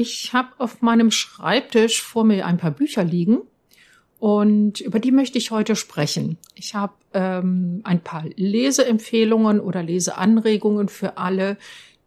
Ich 0.00 0.32
habe 0.32 0.50
auf 0.58 0.80
meinem 0.80 1.10
Schreibtisch 1.10 2.02
vor 2.02 2.22
mir 2.22 2.46
ein 2.46 2.56
paar 2.56 2.70
Bücher 2.70 3.02
liegen 3.02 3.38
und 4.20 4.80
über 4.80 5.00
die 5.00 5.10
möchte 5.10 5.38
ich 5.38 5.50
heute 5.50 5.74
sprechen. 5.74 6.38
Ich 6.54 6.76
habe 6.76 6.92
ähm, 7.14 7.80
ein 7.82 8.00
paar 8.00 8.24
Leseempfehlungen 8.36 9.58
oder 9.58 9.82
Leseanregungen 9.82 10.88
für 10.88 11.18
alle, 11.18 11.56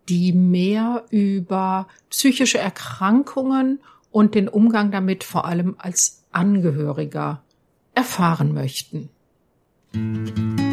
die 0.07 0.31
mehr 0.31 1.03
über 1.09 1.89
psychische 2.09 2.59
Erkrankungen 2.59 3.81
und 4.09 4.35
den 4.35 4.47
Umgang 4.47 4.91
damit 4.91 5.25
vor 5.25 5.43
allem 5.43 5.75
als 5.77 6.23
Angehöriger 6.31 7.43
erfahren 7.93 8.53
möchten. 8.53 9.09
Herzlich 9.93 10.70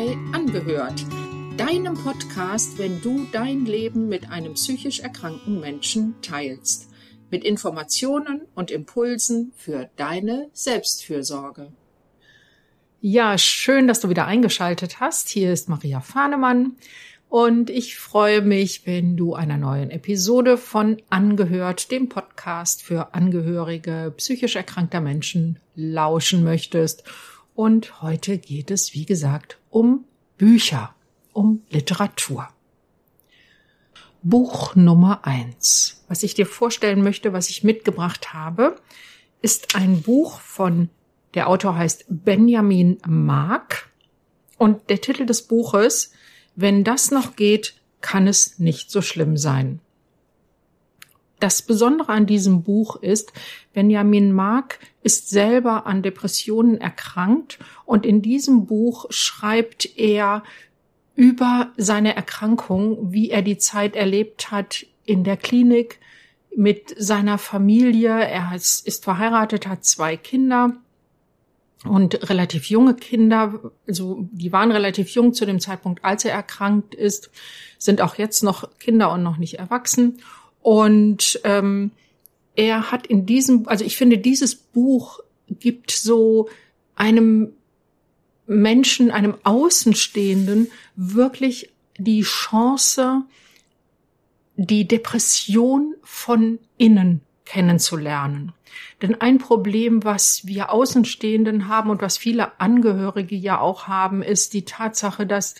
bei 0.00 0.16
Angehört, 0.32 1.04
deinem 1.58 1.92
Podcast, 1.92 2.78
wenn 2.78 3.02
du 3.02 3.26
dein 3.32 3.66
Leben 3.66 4.08
mit 4.08 4.30
einem 4.30 4.54
psychisch 4.54 5.00
erkrankten 5.00 5.60
Menschen 5.60 6.14
teilst, 6.22 6.88
mit 7.30 7.44
Informationen 7.44 8.46
und 8.54 8.70
Impulsen 8.70 9.52
für 9.58 9.90
deine 9.96 10.48
Selbstfürsorge. 10.54 11.70
Ja, 13.02 13.36
schön, 13.36 13.88
dass 13.88 14.00
du 14.00 14.08
wieder 14.08 14.24
eingeschaltet 14.24 15.00
hast. 15.00 15.28
Hier 15.28 15.52
ist 15.52 15.68
Maria 15.68 16.00
Fahnemann 16.00 16.76
und 17.28 17.68
ich 17.68 17.98
freue 17.98 18.40
mich, 18.40 18.86
wenn 18.86 19.18
du 19.18 19.34
einer 19.34 19.58
neuen 19.58 19.90
Episode 19.90 20.56
von 20.56 20.96
Angehört, 21.10 21.90
dem 21.90 22.08
Podcast 22.08 22.82
für 22.82 23.12
Angehörige 23.12 24.14
psychisch 24.16 24.56
erkrankter 24.56 25.02
Menschen, 25.02 25.58
lauschen 25.74 26.42
möchtest. 26.42 27.04
Und 27.60 28.00
heute 28.00 28.38
geht 28.38 28.70
es, 28.70 28.94
wie 28.94 29.04
gesagt, 29.04 29.58
um 29.68 30.06
Bücher 30.38 30.94
um 31.34 31.60
Literatur. 31.68 32.48
Buch 34.22 34.74
Nummer 34.76 35.26
eins. 35.26 36.02
Was 36.08 36.22
ich 36.22 36.32
dir 36.32 36.46
vorstellen 36.46 37.02
möchte, 37.02 37.34
was 37.34 37.50
ich 37.50 37.62
mitgebracht 37.62 38.32
habe, 38.32 38.76
ist 39.42 39.74
ein 39.74 40.00
Buch 40.00 40.40
von, 40.40 40.88
der 41.34 41.50
Autor 41.50 41.76
heißt 41.76 42.06
Benjamin 42.08 42.96
Mark 43.06 43.90
und 44.56 44.88
der 44.88 45.02
Titel 45.02 45.26
des 45.26 45.42
Buches, 45.42 46.12
Wenn 46.56 46.82
das 46.82 47.10
noch 47.10 47.36
geht, 47.36 47.74
kann 48.00 48.26
es 48.26 48.58
nicht 48.58 48.90
so 48.90 49.02
schlimm 49.02 49.36
sein. 49.36 49.80
Das 51.40 51.62
Besondere 51.62 52.10
an 52.10 52.26
diesem 52.26 52.62
Buch 52.62 52.96
ist, 52.96 53.32
Benjamin 53.72 54.32
Mark 54.32 54.78
ist 55.02 55.30
selber 55.30 55.86
an 55.86 56.02
Depressionen 56.02 56.78
erkrankt 56.78 57.58
und 57.86 58.04
in 58.04 58.20
diesem 58.20 58.66
Buch 58.66 59.06
schreibt 59.10 59.98
er 59.98 60.44
über 61.14 61.72
seine 61.76 62.14
Erkrankung, 62.14 63.12
wie 63.12 63.30
er 63.30 63.42
die 63.42 63.58
Zeit 63.58 63.96
erlebt 63.96 64.50
hat 64.50 64.86
in 65.04 65.24
der 65.24 65.36
Klinik 65.36 65.98
mit 66.54 66.94
seiner 66.98 67.38
Familie. 67.38 68.10
Er 68.10 68.54
ist 68.54 69.02
verheiratet, 69.02 69.66
hat 69.66 69.84
zwei 69.84 70.16
Kinder 70.16 70.76
und 71.84 72.28
relativ 72.28 72.66
junge 72.66 72.94
Kinder, 72.94 73.72
also 73.88 74.28
die 74.30 74.52
waren 74.52 74.70
relativ 74.70 75.08
jung 75.10 75.32
zu 75.32 75.46
dem 75.46 75.60
Zeitpunkt, 75.60 76.04
als 76.04 76.26
er 76.26 76.32
erkrankt 76.32 76.94
ist, 76.94 77.30
sind 77.78 78.02
auch 78.02 78.16
jetzt 78.16 78.42
noch 78.42 78.78
Kinder 78.78 79.10
und 79.12 79.22
noch 79.22 79.38
nicht 79.38 79.54
erwachsen. 79.58 80.20
Und 80.62 81.40
ähm, 81.44 81.90
er 82.54 82.90
hat 82.90 83.06
in 83.06 83.26
diesem, 83.26 83.66
also 83.68 83.84
ich 83.84 83.96
finde, 83.96 84.18
dieses 84.18 84.54
Buch 84.54 85.20
gibt 85.48 85.90
so 85.90 86.48
einem 86.94 87.52
Menschen, 88.46 89.10
einem 89.10 89.36
Außenstehenden 89.44 90.70
wirklich 90.96 91.70
die 91.98 92.22
Chance, 92.22 93.22
die 94.56 94.86
Depression 94.86 95.94
von 96.02 96.58
innen 96.76 97.20
kennenzulernen. 97.44 98.52
Denn 99.02 99.20
ein 99.20 99.38
Problem, 99.38 100.04
was 100.04 100.46
wir 100.46 100.70
Außenstehenden 100.70 101.68
haben 101.68 101.90
und 101.90 102.02
was 102.02 102.18
viele 102.18 102.60
Angehörige 102.60 103.34
ja 103.34 103.58
auch 103.58 103.88
haben, 103.88 104.22
ist 104.22 104.52
die 104.52 104.64
Tatsache, 104.64 105.26
dass 105.26 105.54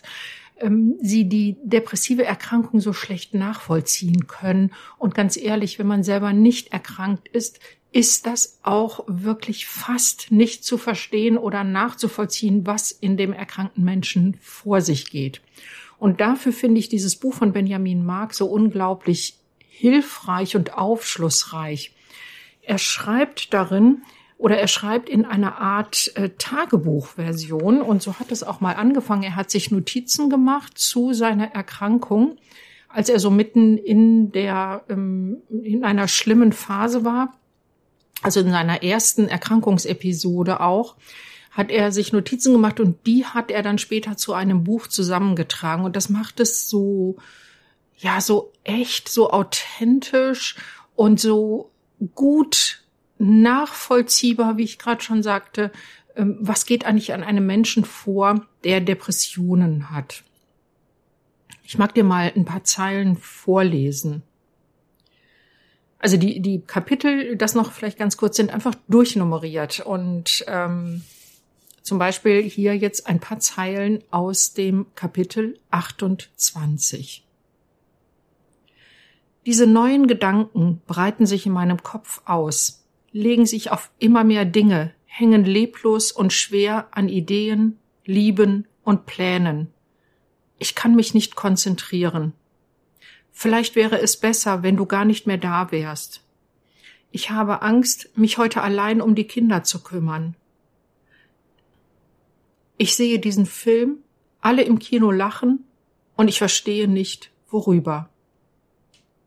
ähm, 0.61 0.95
sie 1.01 1.25
die 1.27 1.57
depressive 1.63 2.23
Erkrankung 2.23 2.79
so 2.79 2.93
schlecht 2.93 3.33
nachvollziehen 3.33 4.27
können. 4.27 4.71
Und 4.97 5.15
ganz 5.15 5.37
ehrlich, 5.37 5.79
wenn 5.79 5.87
man 5.87 6.03
selber 6.03 6.33
nicht 6.33 6.71
erkrankt 6.71 7.27
ist, 7.27 7.59
ist 7.91 8.25
das 8.25 8.59
auch 8.63 9.03
wirklich 9.07 9.67
fast 9.67 10.31
nicht 10.31 10.63
zu 10.63 10.77
verstehen 10.77 11.37
oder 11.37 11.63
nachzuvollziehen, 11.63 12.65
was 12.65 12.91
in 12.91 13.17
dem 13.17 13.33
erkrankten 13.33 13.83
Menschen 13.83 14.37
vor 14.39 14.79
sich 14.79 15.11
geht. 15.11 15.41
Und 15.99 16.21
dafür 16.21 16.53
finde 16.53 16.79
ich 16.79 16.89
dieses 16.89 17.17
Buch 17.17 17.33
von 17.33 17.51
Benjamin 17.51 18.05
Mark 18.05 18.33
so 18.33 18.45
unglaublich 18.45 19.35
hilfreich 19.59 20.55
und 20.55 20.73
aufschlussreich. 20.77 21.91
Er 22.61 22.77
schreibt 22.77 23.53
darin, 23.53 24.03
oder 24.41 24.57
er 24.57 24.67
schreibt 24.67 25.07
in 25.07 25.25
einer 25.25 25.57
Art 25.59 26.11
äh, 26.15 26.29
Tagebuchversion 26.37 27.81
und 27.81 28.01
so 28.01 28.19
hat 28.19 28.31
es 28.31 28.43
auch 28.43 28.59
mal 28.59 28.75
angefangen. 28.75 29.23
Er 29.23 29.35
hat 29.35 29.51
sich 29.51 29.71
Notizen 29.71 30.29
gemacht 30.29 30.77
zu 30.77 31.13
seiner 31.13 31.53
Erkrankung, 31.53 32.37
als 32.89 33.07
er 33.09 33.19
so 33.19 33.29
mitten 33.29 33.77
in 33.77 34.31
der 34.31 34.83
ähm, 34.89 35.37
in 35.49 35.83
einer 35.83 36.07
schlimmen 36.07 36.51
Phase 36.51 37.05
war 37.05 37.33
also 38.21 38.39
in 38.39 38.51
seiner 38.51 38.83
ersten 38.83 39.27
Erkrankungsepisode 39.27 40.59
auch, 40.59 40.95
hat 41.51 41.69
er 41.69 41.91
sich 41.91 42.13
Notizen 42.13 42.53
gemacht 42.53 42.79
und 42.79 43.05
die 43.05 43.25
hat 43.25 43.51
er 43.51 43.61
dann 43.61 43.77
später 43.77 44.15
zu 44.15 44.33
einem 44.33 44.63
Buch 44.63 44.87
zusammengetragen. 44.87 45.83
Und 45.83 45.95
das 45.95 46.09
macht 46.09 46.39
es 46.39 46.69
so, 46.69 47.17
ja, 47.97 48.21
so 48.21 48.53
echt, 48.63 49.09
so 49.09 49.31
authentisch 49.31 50.55
und 50.95 51.19
so 51.19 51.71
gut 52.15 52.80
nachvollziehbar, 53.21 54.57
wie 54.57 54.63
ich 54.63 54.79
gerade 54.79 55.01
schon 55.01 55.21
sagte, 55.21 55.71
ähm, 56.15 56.37
was 56.41 56.65
geht 56.65 56.85
eigentlich 56.85 57.13
an 57.13 57.23
einem 57.23 57.45
Menschen 57.45 57.85
vor, 57.85 58.45
der 58.63 58.81
Depressionen 58.81 59.91
hat. 59.91 60.23
Ich 61.63 61.77
mag 61.77 61.93
dir 61.93 62.03
mal 62.03 62.31
ein 62.35 62.45
paar 62.45 62.63
Zeilen 62.63 63.15
vorlesen. 63.15 64.23
Also 65.99 66.17
die, 66.17 66.41
die 66.41 66.61
Kapitel, 66.61 67.35
das 67.37 67.53
noch 67.53 67.71
vielleicht 67.71 67.99
ganz 67.99 68.17
kurz, 68.17 68.35
sind 68.35 68.51
einfach 68.51 68.73
durchnummeriert. 68.87 69.81
Und 69.81 70.43
ähm, 70.47 71.03
zum 71.83 71.99
Beispiel 71.99 72.41
hier 72.41 72.75
jetzt 72.75 73.07
ein 73.07 73.19
paar 73.19 73.39
Zeilen 73.39 74.03
aus 74.09 74.53
dem 74.53 74.87
Kapitel 74.95 75.59
28. 75.69 77.23
Diese 79.45 79.65
neuen 79.65 80.07
Gedanken 80.07 80.81
breiten 80.87 81.25
sich 81.25 81.45
in 81.45 81.53
meinem 81.53 81.81
Kopf 81.81 82.21
aus, 82.25 82.80
legen 83.11 83.45
sich 83.45 83.71
auf 83.71 83.91
immer 83.99 84.23
mehr 84.23 84.45
Dinge, 84.45 84.93
hängen 85.05 85.43
leblos 85.43 86.11
und 86.11 86.33
schwer 86.33 86.87
an 86.91 87.09
Ideen, 87.09 87.77
Lieben 88.05 88.67
und 88.83 89.05
Plänen. 89.05 89.67
Ich 90.57 90.75
kann 90.75 90.95
mich 90.95 91.13
nicht 91.13 91.35
konzentrieren. 91.35 92.33
Vielleicht 93.31 93.75
wäre 93.75 93.99
es 93.99 94.17
besser, 94.17 94.63
wenn 94.63 94.77
du 94.77 94.85
gar 94.85 95.05
nicht 95.05 95.27
mehr 95.27 95.37
da 95.37 95.71
wärst. 95.71 96.23
Ich 97.11 97.29
habe 97.29 97.61
Angst, 97.61 98.09
mich 98.15 98.37
heute 98.37 98.61
allein 98.61 99.01
um 99.01 99.15
die 99.15 99.25
Kinder 99.25 99.63
zu 99.63 99.83
kümmern. 99.83 100.35
Ich 102.77 102.95
sehe 102.95 103.19
diesen 103.19 103.45
Film, 103.45 103.97
alle 104.39 104.63
im 104.63 104.79
Kino 104.79 105.11
lachen, 105.11 105.65
und 106.15 106.27
ich 106.27 106.37
verstehe 106.37 106.87
nicht, 106.87 107.31
worüber. 107.49 108.09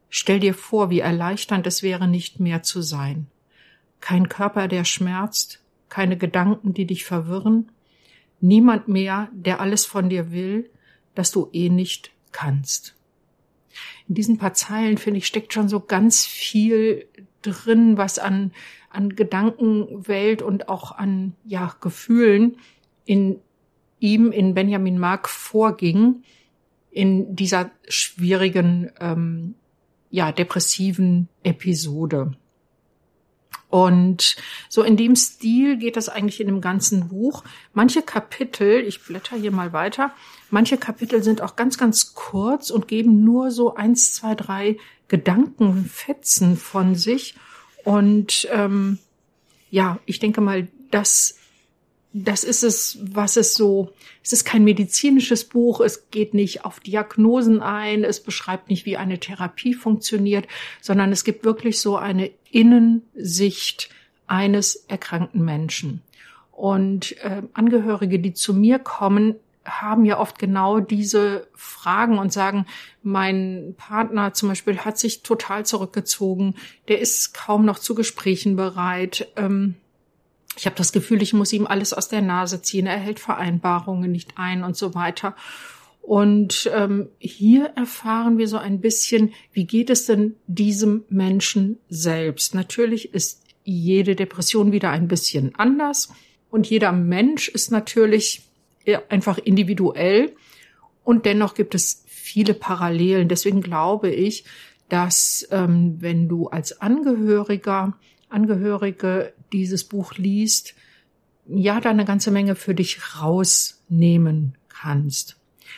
Stell 0.08 0.40
dir 0.40 0.54
vor, 0.54 0.90
wie 0.90 1.00
erleichternd 1.00 1.66
es 1.66 1.82
wäre, 1.82 2.08
nicht 2.08 2.40
mehr 2.40 2.62
zu 2.62 2.82
sein. 2.82 3.26
Kein 4.04 4.28
Körper, 4.28 4.68
der 4.68 4.84
schmerzt, 4.84 5.62
keine 5.88 6.18
Gedanken, 6.18 6.74
die 6.74 6.86
dich 6.86 7.04
verwirren, 7.04 7.70
niemand 8.40 8.88
mehr, 8.88 9.28
der 9.32 9.60
alles 9.60 9.86
von 9.86 10.08
dir 10.08 10.30
will, 10.30 10.70
das 11.14 11.30
du 11.30 11.48
eh 11.52 11.70
nicht 11.70 12.10
kannst 12.32 12.94
in 14.08 14.14
diesen 14.14 14.38
paar 14.38 14.54
Zeilen, 14.54 14.98
finde 14.98 15.18
ich, 15.18 15.26
steckt 15.26 15.52
schon 15.52 15.68
so 15.68 15.80
ganz 15.80 16.26
viel 16.26 17.06
drin, 17.42 17.96
was 17.96 18.18
an, 18.18 18.52
an 18.90 19.10
Gedankenwelt 19.10 20.42
und 20.42 20.68
auch 20.68 20.92
an, 20.92 21.34
ja, 21.44 21.74
Gefühlen 21.80 22.56
in 23.04 23.40
ihm, 23.98 24.32
in 24.32 24.54
Benjamin 24.54 24.98
Mark 24.98 25.28
vorging, 25.28 26.22
in 26.90 27.34
dieser 27.34 27.70
schwierigen, 27.88 28.90
ähm, 29.00 29.54
ja, 30.10 30.32
depressiven 30.32 31.28
Episode. 31.42 32.36
Und 33.74 34.36
so 34.68 34.84
in 34.84 34.96
dem 34.96 35.16
Stil 35.16 35.76
geht 35.78 35.96
das 35.96 36.08
eigentlich 36.08 36.40
in 36.40 36.46
dem 36.46 36.60
ganzen 36.60 37.08
Buch. 37.08 37.42
Manche 37.72 38.02
Kapitel, 38.02 38.84
ich 38.86 39.02
blätter 39.02 39.36
hier 39.36 39.50
mal 39.50 39.72
weiter, 39.72 40.12
manche 40.48 40.76
Kapitel 40.76 41.24
sind 41.24 41.40
auch 41.40 41.56
ganz, 41.56 41.76
ganz 41.76 42.14
kurz 42.14 42.70
und 42.70 42.86
geben 42.86 43.24
nur 43.24 43.50
so 43.50 43.74
eins, 43.74 44.12
zwei, 44.12 44.36
drei 44.36 44.76
Gedankenfetzen 45.08 46.56
von 46.56 46.94
sich. 46.94 47.34
Und 47.82 48.46
ähm, 48.52 49.00
ja, 49.72 49.98
ich 50.06 50.20
denke 50.20 50.40
mal, 50.40 50.68
das 50.92 51.40
das 52.16 52.44
ist 52.44 52.62
es, 52.62 52.96
was 53.02 53.36
es 53.36 53.54
so, 53.54 53.90
es 54.22 54.32
ist 54.32 54.44
kein 54.44 54.62
medizinisches 54.62 55.44
Buch, 55.44 55.80
es 55.80 56.10
geht 56.10 56.32
nicht 56.32 56.64
auf 56.64 56.78
Diagnosen 56.78 57.60
ein, 57.60 58.04
es 58.04 58.22
beschreibt 58.22 58.70
nicht, 58.70 58.86
wie 58.86 58.96
eine 58.96 59.18
Therapie 59.18 59.74
funktioniert, 59.74 60.46
sondern 60.80 61.10
es 61.10 61.24
gibt 61.24 61.44
wirklich 61.44 61.80
so 61.80 61.96
eine 61.96 62.30
Innensicht 62.52 63.90
eines 64.28 64.76
erkrankten 64.76 65.44
Menschen. 65.44 66.02
Und 66.52 67.20
äh, 67.24 67.42
Angehörige, 67.52 68.20
die 68.20 68.32
zu 68.32 68.54
mir 68.54 68.78
kommen, 68.78 69.34
haben 69.64 70.04
ja 70.04 70.20
oft 70.20 70.38
genau 70.38 70.78
diese 70.78 71.48
Fragen 71.54 72.18
und 72.18 72.32
sagen, 72.32 72.66
mein 73.02 73.74
Partner 73.76 74.34
zum 74.34 74.50
Beispiel 74.50 74.78
hat 74.78 74.98
sich 74.98 75.24
total 75.24 75.66
zurückgezogen, 75.66 76.54
der 76.86 77.00
ist 77.00 77.34
kaum 77.34 77.64
noch 77.64 77.80
zu 77.80 77.96
Gesprächen 77.96 78.54
bereit. 78.54 79.26
Ähm, 79.34 79.74
ich 80.56 80.66
habe 80.66 80.76
das 80.76 80.92
Gefühl, 80.92 81.22
ich 81.22 81.32
muss 81.32 81.52
ihm 81.52 81.66
alles 81.66 81.92
aus 81.92 82.08
der 82.08 82.22
Nase 82.22 82.62
ziehen, 82.62 82.86
er 82.86 82.98
hält 82.98 83.20
Vereinbarungen 83.20 84.10
nicht 84.10 84.32
ein 84.36 84.64
und 84.64 84.76
so 84.76 84.94
weiter. 84.94 85.34
Und 86.00 86.70
ähm, 86.74 87.08
hier 87.18 87.72
erfahren 87.76 88.36
wir 88.36 88.46
so 88.46 88.58
ein 88.58 88.80
bisschen, 88.80 89.32
wie 89.52 89.64
geht 89.64 89.88
es 89.88 90.04
denn 90.04 90.36
diesem 90.46 91.04
Menschen 91.08 91.78
selbst? 91.88 92.54
Natürlich 92.54 93.14
ist 93.14 93.42
jede 93.64 94.14
Depression 94.14 94.70
wieder 94.70 94.90
ein 94.90 95.08
bisschen 95.08 95.54
anders 95.54 96.10
und 96.50 96.68
jeder 96.68 96.92
Mensch 96.92 97.48
ist 97.48 97.70
natürlich 97.70 98.42
einfach 99.08 99.38
individuell 99.38 100.32
und 101.04 101.24
dennoch 101.24 101.54
gibt 101.54 101.74
es 101.74 102.04
viele 102.06 102.52
Parallelen. 102.52 103.28
Deswegen 103.28 103.62
glaube 103.62 104.10
ich, 104.10 104.44
dass 104.90 105.48
ähm, 105.50 105.96
wenn 106.00 106.28
du 106.28 106.48
als 106.48 106.80
Angehöriger, 106.82 107.96
Angehörige 108.28 109.32
dieses 109.58 109.84
Buch 109.84 110.14
liest, 110.14 110.74
ja, 111.46 111.80
da 111.80 111.90
eine 111.90 112.04
ganze 112.04 112.30
Menge 112.30 112.54
für 112.54 112.74
dich 112.74 113.20
rausnehmen 113.20 114.56
kannst. 114.68 115.36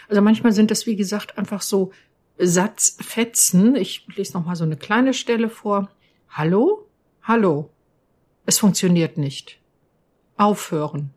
Also 0.08 0.22
manchmal 0.22 0.52
sind 0.52 0.70
das, 0.70 0.86
wie 0.86 0.96
gesagt, 0.96 1.38
einfach 1.38 1.62
so 1.62 1.92
Satzfetzen. 2.38 3.76
Ich 3.76 4.06
lese 4.14 4.34
noch 4.34 4.44
mal 4.44 4.56
so 4.56 4.64
eine 4.64 4.76
kleine 4.76 5.14
Stelle 5.14 5.48
vor. 5.48 5.90
Hallo? 6.28 6.88
Hallo. 7.22 7.70
Es 8.44 8.58
funktioniert 8.58 9.18
nicht. 9.18 9.58
Aufhören. 10.36 11.10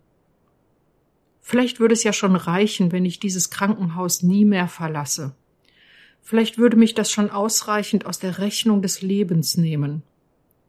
Vielleicht 1.42 1.80
würde 1.80 1.94
es 1.94 2.04
ja 2.04 2.14
schon 2.14 2.36
reichen, 2.36 2.92
wenn 2.92 3.06
ich 3.06 3.20
dieses 3.20 3.50
Krankenhaus 3.50 4.24
nie 4.24 4.46
mehr 4.46 4.68
verlasse. 4.68 5.36
Vielleicht 6.22 6.58
würde 6.58 6.78
mich 6.78 6.94
das 6.94 7.12
schon 7.12 7.30
ausreichend 7.30 8.06
aus 8.06 8.20
der 8.20 8.38
Rechnung 8.38 8.82
des 8.82 9.02
Lebens 9.02 9.58
nehmen. 9.58 10.04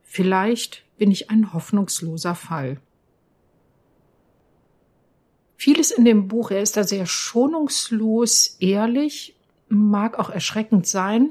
Vielleicht 0.03 0.85
bin 1.01 1.11
ich 1.11 1.31
ein 1.31 1.55
hoffnungsloser 1.55 2.35
Fall. 2.35 2.79
Vieles 5.57 5.93
in 5.93 6.05
dem 6.05 6.29
Buch, 6.29 6.51
er 6.51 6.61
ist 6.61 6.77
da 6.77 6.85
sehr 6.85 7.07
schonungslos, 7.07 8.59
ehrlich, 8.61 9.35
mag 9.71 10.19
auch 10.19 10.29
erschreckend 10.29 10.87
sein 10.87 11.31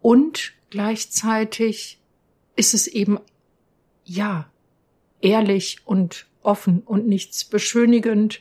und 0.00 0.52
gleichzeitig 0.70 1.98
ist 2.54 2.72
es 2.72 2.86
eben, 2.86 3.18
ja, 4.04 4.48
ehrlich 5.20 5.78
und 5.84 6.28
offen 6.42 6.82
und 6.82 7.08
nichts 7.08 7.44
beschönigend. 7.44 8.40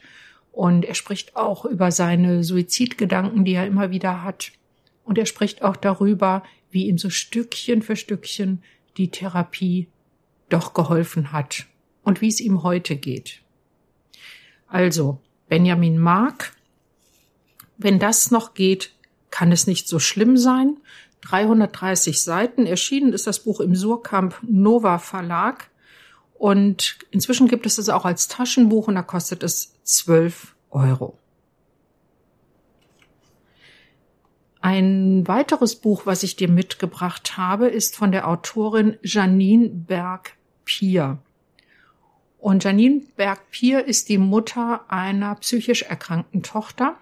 Und 0.52 0.86
er 0.86 0.94
spricht 0.94 1.36
auch 1.36 1.66
über 1.66 1.92
seine 1.92 2.44
Suizidgedanken, 2.44 3.44
die 3.44 3.54
er 3.54 3.66
immer 3.66 3.90
wieder 3.90 4.24
hat. 4.24 4.52
Und 5.04 5.18
er 5.18 5.26
spricht 5.26 5.64
auch 5.64 5.78
darüber, 5.78 6.44
wie 6.70 6.86
ihm 6.86 7.00
so 7.00 7.10
Stückchen 7.10 7.82
für 7.82 7.96
Stückchen 7.96 8.62
die 8.98 9.12
Therapie 9.12 9.88
doch 10.50 10.74
geholfen 10.74 11.32
hat 11.32 11.66
und 12.04 12.22
wie 12.22 12.28
es 12.28 12.40
ihm 12.40 12.64
heute 12.64 12.96
geht. 12.96 13.42
Also, 14.68 15.20
Benjamin 15.48 15.98
Mark, 15.98 16.56
wenn 17.78 18.00
das 18.00 18.32
noch 18.32 18.54
geht, 18.54 18.94
kann 19.32 19.52
es 19.52 19.68
nicht 19.68 19.88
so 19.88 20.00
schlimm 20.00 20.38
sein. 20.38 20.78
330 21.22 22.22
Seiten. 22.22 22.66
Erschienen 22.66 23.14
ist 23.14 23.28
das 23.28 23.40
Buch 23.44 23.60
im 23.60 23.76
Surkamp 23.76 24.38
Nova 24.42 24.98
Verlag. 24.98 25.70
Und 26.34 26.98
inzwischen 27.12 27.48
gibt 27.48 27.66
es 27.66 27.78
es 27.78 27.90
auch 27.90 28.06
als 28.06 28.28
Taschenbuch 28.28 28.88
und 28.88 28.96
da 28.96 29.04
kostet 29.04 29.44
es 29.44 29.76
12 29.84 30.56
Euro. 30.72 31.19
Ein 34.62 35.28
weiteres 35.28 35.76
Buch, 35.76 36.06
was 36.06 36.24
ich 36.24 36.36
dir 36.36 36.50
mitgebracht 36.50 37.38
habe, 37.38 37.68
ist 37.68 37.96
von 37.96 38.12
der 38.12 38.28
Autorin 38.28 38.98
Janine 39.02 39.70
Berg-Pier. 39.70 41.20
Und 42.40 42.64
Janine 42.64 43.02
Berg-Pier 43.16 43.86
ist 43.86 44.10
die 44.10 44.18
Mutter 44.18 44.82
einer 44.90 45.36
psychisch 45.36 45.84
erkrankten 45.84 46.44
Tochter. 46.44 46.98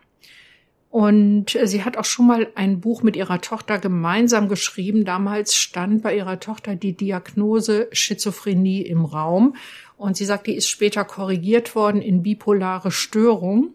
Und 0.90 1.58
sie 1.64 1.84
hat 1.84 1.98
auch 1.98 2.06
schon 2.06 2.28
mal 2.28 2.48
ein 2.56 2.80
Buch 2.80 3.04
mit 3.04 3.16
ihrer 3.16 3.42
Tochter 3.42 3.78
gemeinsam 3.78 4.50
geschrieben. 4.50 5.04
Damals 5.04 5.56
stand 5.56 6.02
bei 6.02 6.16
ihrer 6.16 6.40
Tochter 6.40 6.76
die 6.76 6.94
Diagnose 6.94 7.88
Schizophrenie 7.92 8.82
im 8.82 9.04
Raum. 9.04 9.56
Und 9.98 10.16
sie 10.16 10.26
sagt, 10.26 10.48
die 10.48 10.56
ist 10.56 10.70
später 10.70 11.04
korrigiert 11.06 11.76
worden 11.76 12.02
in 12.02 12.24
bipolare 12.24 12.92
Störung. 12.92 13.74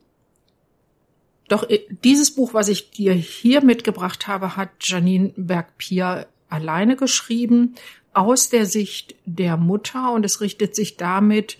Doch 1.52 1.68
äh, 1.68 1.80
dieses 2.02 2.34
Buch, 2.34 2.54
was 2.54 2.68
ich 2.68 2.92
dir 2.92 3.12
hier 3.12 3.62
mitgebracht 3.62 4.26
habe, 4.26 4.56
hat 4.56 4.70
Janine 4.80 5.34
Berg-Pier 5.36 6.26
alleine 6.48 6.96
geschrieben, 6.96 7.74
aus 8.14 8.48
der 8.48 8.64
Sicht 8.64 9.16
der 9.26 9.58
Mutter. 9.58 10.12
Und 10.12 10.24
es 10.24 10.40
richtet 10.40 10.74
sich 10.74 10.96
damit 10.96 11.58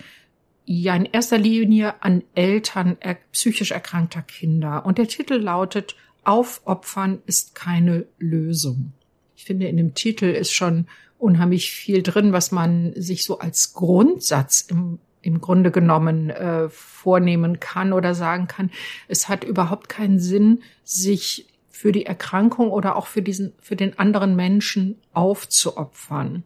ja 0.64 0.96
in 0.96 1.04
erster 1.04 1.36
Linie 1.36 2.02
an 2.02 2.24
Eltern 2.34 2.96
psychisch 3.32 3.70
erkrankter 3.70 4.22
Kinder. 4.22 4.86
Und 4.86 4.96
der 4.96 5.08
Titel 5.08 5.34
lautet 5.34 5.94
Aufopfern 6.24 7.20
ist 7.26 7.54
keine 7.54 8.06
Lösung. 8.18 8.94
Ich 9.36 9.44
finde, 9.44 9.66
in 9.66 9.76
dem 9.76 9.92
Titel 9.92 10.24
ist 10.24 10.54
schon 10.54 10.86
unheimlich 11.18 11.70
viel 11.70 12.02
drin, 12.02 12.32
was 12.32 12.50
man 12.50 12.94
sich 12.96 13.24
so 13.24 13.40
als 13.40 13.74
Grundsatz 13.74 14.62
im, 14.62 15.00
im 15.22 15.40
Grunde 15.40 15.70
genommen 15.70 16.30
äh, 16.30 16.68
vornehmen 16.68 17.60
kann 17.60 17.92
oder 17.92 18.14
sagen 18.14 18.48
kann. 18.48 18.70
Es 19.08 19.28
hat 19.28 19.44
überhaupt 19.44 19.88
keinen 19.88 20.18
Sinn, 20.18 20.62
sich 20.84 21.46
für 21.70 21.92
die 21.92 22.06
Erkrankung 22.06 22.70
oder 22.70 22.96
auch 22.96 23.06
für 23.06 23.22
diesen, 23.22 23.54
für 23.60 23.76
den 23.76 23.98
anderen 23.98 24.36
Menschen 24.36 25.00
aufzuopfern. 25.12 26.44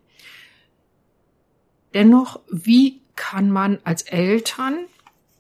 Dennoch, 1.95 2.41
wie 2.51 3.01
kann 3.17 3.51
man 3.51 3.79
als 3.85 4.03
Eltern 4.03 4.87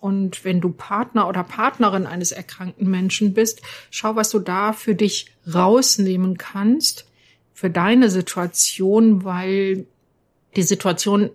und 0.00 0.44
wenn 0.44 0.60
du 0.60 0.70
Partner 0.70 1.28
oder 1.28 1.44
Partnerin 1.44 2.06
eines 2.06 2.32
erkrankten 2.32 2.90
Menschen 2.90 3.34
bist, 3.34 3.62
schau, 3.90 4.16
was 4.16 4.31
du 4.31 4.38
da 4.38 4.72
für 4.72 4.94
dich 4.94 5.26
rausnehmen 5.52 6.38
kannst, 6.38 7.10
für 7.52 7.70
deine 7.70 8.10
Situation, 8.10 9.24
weil 9.24 9.86
die 10.56 10.62
Situation 10.62 11.31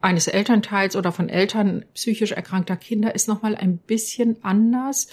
eines 0.00 0.28
Elternteils 0.28 0.96
oder 0.96 1.12
von 1.12 1.28
Eltern 1.28 1.84
psychisch 1.94 2.32
erkrankter 2.32 2.76
Kinder 2.76 3.14
ist 3.14 3.28
nochmal 3.28 3.54
ein 3.54 3.78
bisschen 3.78 4.36
anders 4.42 5.08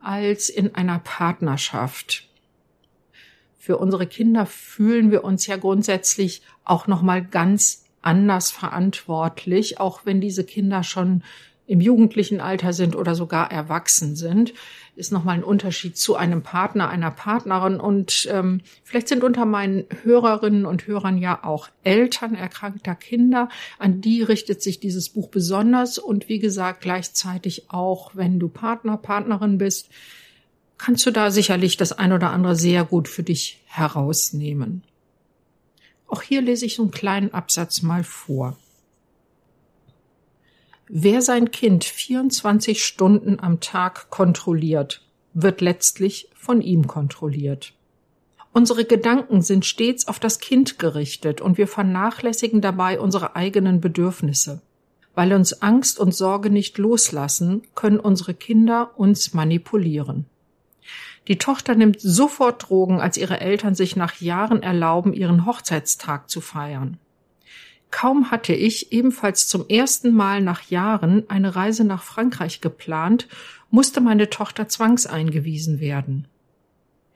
als 0.00 0.48
in 0.48 0.74
einer 0.74 1.00
Partnerschaft. 1.00 2.28
Für 3.58 3.78
unsere 3.78 4.06
Kinder 4.06 4.46
fühlen 4.46 5.10
wir 5.10 5.24
uns 5.24 5.46
ja 5.46 5.56
grundsätzlich 5.56 6.42
auch 6.64 6.86
nochmal 6.86 7.24
ganz 7.24 7.84
anders 8.00 8.50
verantwortlich, 8.50 9.80
auch 9.80 10.06
wenn 10.06 10.20
diese 10.20 10.44
Kinder 10.44 10.84
schon 10.84 11.22
im 11.66 11.80
jugendlichen 11.80 12.40
Alter 12.40 12.72
sind 12.72 12.96
oder 12.96 13.14
sogar 13.14 13.52
erwachsen 13.52 14.16
sind, 14.16 14.54
ist 14.98 15.12
nochmal 15.12 15.36
ein 15.36 15.44
Unterschied 15.44 15.96
zu 15.96 16.16
einem 16.16 16.42
Partner, 16.42 16.88
einer 16.88 17.10
Partnerin. 17.10 17.80
Und 17.80 18.28
ähm, 18.30 18.60
vielleicht 18.84 19.08
sind 19.08 19.24
unter 19.24 19.44
meinen 19.44 19.84
Hörerinnen 20.02 20.66
und 20.66 20.86
Hörern 20.86 21.18
ja 21.18 21.44
auch 21.44 21.68
Eltern 21.84 22.34
erkrankter 22.34 22.94
Kinder. 22.94 23.48
An 23.78 24.00
die 24.00 24.22
richtet 24.22 24.62
sich 24.62 24.80
dieses 24.80 25.08
Buch 25.08 25.28
besonders. 25.28 25.98
Und 25.98 26.28
wie 26.28 26.38
gesagt, 26.38 26.80
gleichzeitig 26.80 27.70
auch, 27.70 28.14
wenn 28.14 28.38
du 28.38 28.48
Partner, 28.48 28.96
Partnerin 28.96 29.58
bist, 29.58 29.88
kannst 30.76 31.06
du 31.06 31.10
da 31.10 31.30
sicherlich 31.30 31.76
das 31.76 31.92
ein 31.92 32.12
oder 32.12 32.30
andere 32.30 32.56
sehr 32.56 32.84
gut 32.84 33.08
für 33.08 33.22
dich 33.22 33.62
herausnehmen. 33.66 34.82
Auch 36.06 36.22
hier 36.22 36.40
lese 36.40 36.66
ich 36.66 36.76
so 36.76 36.82
einen 36.82 36.90
kleinen 36.90 37.34
Absatz 37.34 37.82
mal 37.82 38.02
vor. 38.04 38.56
Wer 40.90 41.20
sein 41.20 41.50
Kind 41.50 41.84
24 41.84 42.82
Stunden 42.82 43.40
am 43.40 43.60
Tag 43.60 44.08
kontrolliert, 44.08 45.02
wird 45.34 45.60
letztlich 45.60 46.30
von 46.34 46.62
ihm 46.62 46.86
kontrolliert. 46.86 47.74
Unsere 48.54 48.86
Gedanken 48.86 49.42
sind 49.42 49.66
stets 49.66 50.08
auf 50.08 50.18
das 50.18 50.40
Kind 50.40 50.78
gerichtet 50.78 51.42
und 51.42 51.58
wir 51.58 51.68
vernachlässigen 51.68 52.62
dabei 52.62 52.98
unsere 53.00 53.36
eigenen 53.36 53.82
Bedürfnisse. 53.82 54.62
Weil 55.14 55.34
uns 55.34 55.60
Angst 55.60 55.98
und 55.98 56.14
Sorge 56.14 56.48
nicht 56.48 56.78
loslassen, 56.78 57.62
können 57.74 58.00
unsere 58.00 58.32
Kinder 58.32 58.92
uns 58.96 59.34
manipulieren. 59.34 60.24
Die 61.28 61.36
Tochter 61.36 61.74
nimmt 61.74 62.00
sofort 62.00 62.70
Drogen, 62.70 62.98
als 62.98 63.18
ihre 63.18 63.40
Eltern 63.40 63.74
sich 63.74 63.94
nach 63.94 64.22
Jahren 64.22 64.62
erlauben, 64.62 65.12
ihren 65.12 65.44
Hochzeitstag 65.44 66.30
zu 66.30 66.40
feiern. 66.40 66.96
Kaum 67.90 68.30
hatte 68.30 68.52
ich 68.52 68.92
ebenfalls 68.92 69.48
zum 69.48 69.66
ersten 69.68 70.12
Mal 70.12 70.42
nach 70.42 70.62
Jahren 70.62 71.24
eine 71.28 71.56
Reise 71.56 71.84
nach 71.84 72.02
Frankreich 72.02 72.60
geplant, 72.60 73.28
musste 73.70 74.00
meine 74.00 74.30
Tochter 74.30 74.68
zwangseingewiesen 74.68 75.80
werden. 75.80 76.28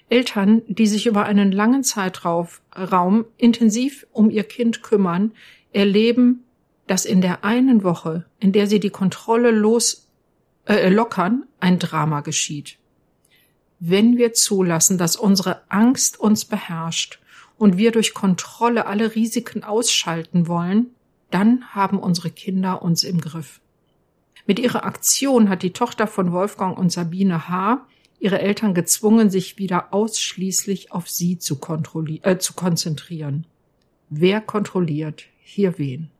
Eltern, 0.08 0.62
die 0.68 0.86
sich 0.86 1.06
über 1.06 1.24
einen 1.24 1.52
langen 1.52 1.84
Zeitraum 1.84 3.24
intensiv 3.38 4.06
um 4.12 4.30
ihr 4.30 4.44
Kind 4.44 4.82
kümmern, 4.82 5.32
erleben, 5.72 6.44
dass 6.86 7.06
in 7.06 7.22
der 7.22 7.44
einen 7.44 7.82
Woche, 7.82 8.26
in 8.38 8.52
der 8.52 8.66
sie 8.66 8.80
die 8.80 8.90
Kontrolle 8.90 9.50
los 9.50 10.08
äh, 10.66 10.90
lockern, 10.90 11.44
ein 11.60 11.78
Drama 11.78 12.20
geschieht. 12.20 12.76
Wenn 13.80 14.18
wir 14.18 14.34
zulassen, 14.34 14.98
dass 14.98 15.16
unsere 15.16 15.62
Angst 15.70 16.20
uns 16.20 16.44
beherrscht 16.44 17.21
und 17.62 17.78
wir 17.78 17.92
durch 17.92 18.12
Kontrolle 18.12 18.86
alle 18.86 19.14
Risiken 19.14 19.62
ausschalten 19.62 20.48
wollen, 20.48 20.90
dann 21.30 21.64
haben 21.68 22.00
unsere 22.00 22.28
Kinder 22.28 22.82
uns 22.82 23.04
im 23.04 23.20
Griff. 23.20 23.60
Mit 24.48 24.58
ihrer 24.58 24.82
Aktion 24.82 25.48
hat 25.48 25.62
die 25.62 25.72
Tochter 25.72 26.08
von 26.08 26.32
Wolfgang 26.32 26.76
und 26.76 26.90
Sabine 26.90 27.48
H. 27.48 27.86
ihre 28.18 28.40
Eltern 28.40 28.74
gezwungen, 28.74 29.30
sich 29.30 29.58
wieder 29.58 29.94
ausschließlich 29.94 30.90
auf 30.90 31.08
sie 31.08 31.38
zu, 31.38 31.56
äh, 32.22 32.38
zu 32.38 32.54
konzentrieren. 32.54 33.46
Wer 34.10 34.40
kontrolliert 34.40 35.26
hier 35.40 35.78
wen? 35.78 36.10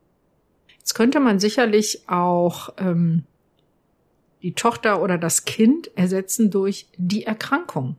Jetzt 0.79 0.95
könnte 0.95 1.19
man 1.19 1.41
sicherlich 1.41 2.09
auch 2.09 2.73
ähm, 2.79 3.25
die 4.43 4.53
Tochter 4.53 5.03
oder 5.03 5.19
das 5.19 5.45
Kind 5.45 5.91
ersetzen 5.97 6.53
durch 6.53 6.87
die 6.99 7.25
Erkrankung. 7.25 7.97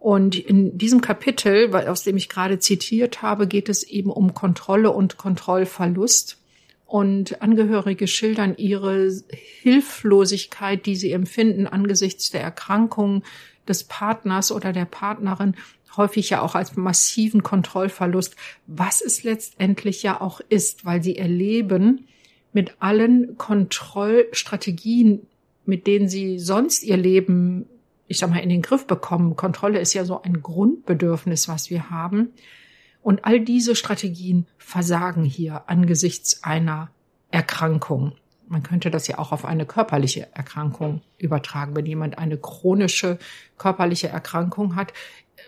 Und 0.00 0.34
in 0.34 0.78
diesem 0.78 1.02
Kapitel, 1.02 1.72
aus 1.74 2.04
dem 2.04 2.16
ich 2.16 2.30
gerade 2.30 2.58
zitiert 2.58 3.20
habe, 3.20 3.46
geht 3.46 3.68
es 3.68 3.82
eben 3.82 4.10
um 4.10 4.32
Kontrolle 4.32 4.90
und 4.92 5.18
Kontrollverlust. 5.18 6.38
Und 6.86 7.42
Angehörige 7.42 8.08
schildern 8.08 8.56
ihre 8.56 9.12
Hilflosigkeit, 9.60 10.86
die 10.86 10.96
sie 10.96 11.12
empfinden 11.12 11.66
angesichts 11.66 12.30
der 12.30 12.40
Erkrankung 12.40 13.22
des 13.68 13.84
Partners 13.84 14.50
oder 14.50 14.72
der 14.72 14.86
Partnerin, 14.86 15.54
häufig 15.98 16.30
ja 16.30 16.40
auch 16.40 16.54
als 16.54 16.76
massiven 16.76 17.42
Kontrollverlust, 17.42 18.36
was 18.66 19.02
es 19.02 19.22
letztendlich 19.22 20.02
ja 20.02 20.18
auch 20.22 20.40
ist, 20.48 20.86
weil 20.86 21.02
sie 21.02 21.16
erleben, 21.16 22.06
mit 22.54 22.76
allen 22.80 23.36
Kontrollstrategien, 23.36 25.26
mit 25.66 25.86
denen 25.86 26.08
sie 26.08 26.38
sonst 26.38 26.82
ihr 26.84 26.96
Leben 26.96 27.66
ich 28.10 28.18
sag 28.18 28.28
mal, 28.28 28.40
in 28.40 28.48
den 28.48 28.60
Griff 28.60 28.88
bekommen. 28.88 29.36
Kontrolle 29.36 29.78
ist 29.78 29.94
ja 29.94 30.04
so 30.04 30.20
ein 30.20 30.42
Grundbedürfnis, 30.42 31.46
was 31.46 31.70
wir 31.70 31.90
haben. 31.90 32.32
Und 33.02 33.24
all 33.24 33.38
diese 33.38 33.76
Strategien 33.76 34.48
versagen 34.58 35.22
hier 35.22 35.68
angesichts 35.68 36.42
einer 36.42 36.90
Erkrankung. 37.30 38.16
Man 38.48 38.64
könnte 38.64 38.90
das 38.90 39.06
ja 39.06 39.20
auch 39.20 39.30
auf 39.30 39.44
eine 39.44 39.64
körperliche 39.64 40.26
Erkrankung 40.34 41.02
übertragen. 41.18 41.76
Wenn 41.76 41.86
jemand 41.86 42.18
eine 42.18 42.36
chronische 42.36 43.20
körperliche 43.58 44.08
Erkrankung 44.08 44.74
hat, 44.74 44.92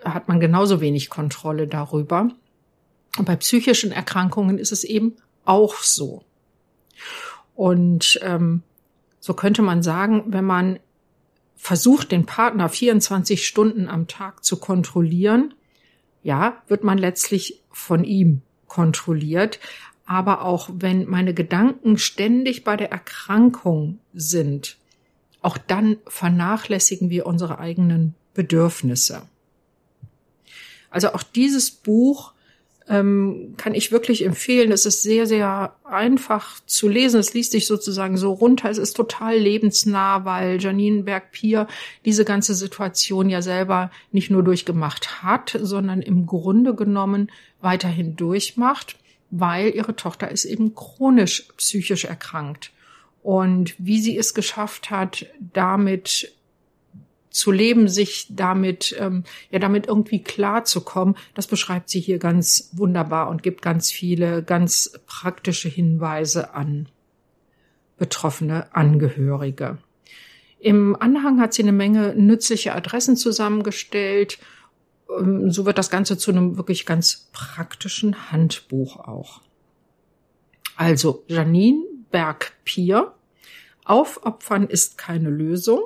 hat 0.04 0.28
man 0.28 0.38
genauso 0.38 0.80
wenig 0.80 1.10
Kontrolle 1.10 1.66
darüber. 1.66 2.28
Und 3.18 3.24
bei 3.24 3.34
psychischen 3.34 3.90
Erkrankungen 3.90 4.58
ist 4.58 4.70
es 4.70 4.84
eben 4.84 5.16
auch 5.44 5.78
so. 5.78 6.22
Und 7.56 8.20
ähm, 8.22 8.62
so 9.18 9.34
könnte 9.34 9.62
man 9.62 9.82
sagen, 9.82 10.26
wenn 10.28 10.44
man 10.44 10.78
versucht, 11.62 12.10
den 12.10 12.26
Partner 12.26 12.68
24 12.68 13.46
Stunden 13.46 13.86
am 13.86 14.08
Tag 14.08 14.44
zu 14.44 14.56
kontrollieren, 14.56 15.54
ja, 16.24 16.60
wird 16.66 16.82
man 16.82 16.98
letztlich 16.98 17.62
von 17.70 18.02
ihm 18.02 18.42
kontrolliert. 18.66 19.60
Aber 20.04 20.42
auch 20.42 20.70
wenn 20.72 21.08
meine 21.08 21.34
Gedanken 21.34 21.98
ständig 21.98 22.64
bei 22.64 22.76
der 22.76 22.90
Erkrankung 22.90 24.00
sind, 24.12 24.76
auch 25.40 25.56
dann 25.56 25.98
vernachlässigen 26.08 27.10
wir 27.10 27.26
unsere 27.26 27.60
eigenen 27.60 28.16
Bedürfnisse. 28.34 29.22
Also 30.90 31.14
auch 31.14 31.22
dieses 31.22 31.70
Buch 31.70 32.32
ähm, 32.88 33.54
kann 33.56 33.74
ich 33.74 33.92
wirklich 33.92 34.24
empfehlen. 34.24 34.72
Es 34.72 34.86
ist 34.86 35.02
sehr, 35.02 35.26
sehr 35.26 35.76
einfach 35.84 36.60
zu 36.66 36.88
lesen. 36.88 37.20
Es 37.20 37.34
liest 37.34 37.52
sich 37.52 37.66
sozusagen 37.66 38.16
so 38.16 38.32
runter. 38.32 38.70
Es 38.70 38.78
ist 38.78 38.94
total 38.94 39.36
lebensnah, 39.36 40.24
weil 40.24 40.60
Janine 40.60 41.04
Berg-Pier 41.04 41.68
diese 42.04 42.24
ganze 42.24 42.54
Situation 42.54 43.28
ja 43.28 43.42
selber 43.42 43.90
nicht 44.10 44.30
nur 44.30 44.42
durchgemacht 44.42 45.22
hat, 45.22 45.58
sondern 45.60 46.02
im 46.02 46.26
Grunde 46.26 46.74
genommen 46.74 47.30
weiterhin 47.60 48.16
durchmacht, 48.16 48.96
weil 49.30 49.74
ihre 49.74 49.96
Tochter 49.96 50.30
ist 50.30 50.44
eben 50.44 50.74
chronisch 50.74 51.48
psychisch 51.56 52.04
erkrankt. 52.04 52.72
Und 53.22 53.74
wie 53.78 54.00
sie 54.00 54.18
es 54.18 54.34
geschafft 54.34 54.90
hat, 54.90 55.26
damit 55.38 56.32
zu 57.32 57.50
leben, 57.50 57.88
sich 57.88 58.26
damit, 58.30 58.94
ähm, 58.98 59.24
ja, 59.50 59.58
damit 59.58 59.86
irgendwie 59.86 60.22
klar 60.22 60.64
zu 60.64 60.82
kommen, 60.82 61.16
das 61.34 61.46
beschreibt 61.46 61.88
sie 61.88 62.00
hier 62.00 62.18
ganz 62.18 62.70
wunderbar 62.72 63.28
und 63.28 63.42
gibt 63.42 63.62
ganz 63.62 63.90
viele 63.90 64.42
ganz 64.42 64.98
praktische 65.06 65.68
Hinweise 65.68 66.54
an 66.54 66.88
betroffene 67.96 68.74
Angehörige. 68.74 69.78
Im 70.58 70.94
Anhang 71.00 71.40
hat 71.40 71.54
sie 71.54 71.62
eine 71.62 71.72
Menge 71.72 72.14
nützliche 72.14 72.74
Adressen 72.74 73.16
zusammengestellt. 73.16 74.38
Ähm, 75.10 75.50
so 75.50 75.66
wird 75.66 75.78
das 75.78 75.90
Ganze 75.90 76.16
zu 76.16 76.30
einem 76.30 76.56
wirklich 76.56 76.86
ganz 76.86 77.30
praktischen 77.32 78.30
Handbuch 78.30 78.96
auch. 78.96 79.40
Also 80.76 81.24
Janine 81.26 81.82
Berg-Pier. 82.10 83.12
Aufopfern 83.84 84.68
ist 84.68 84.98
keine 84.98 85.30
Lösung. 85.30 85.80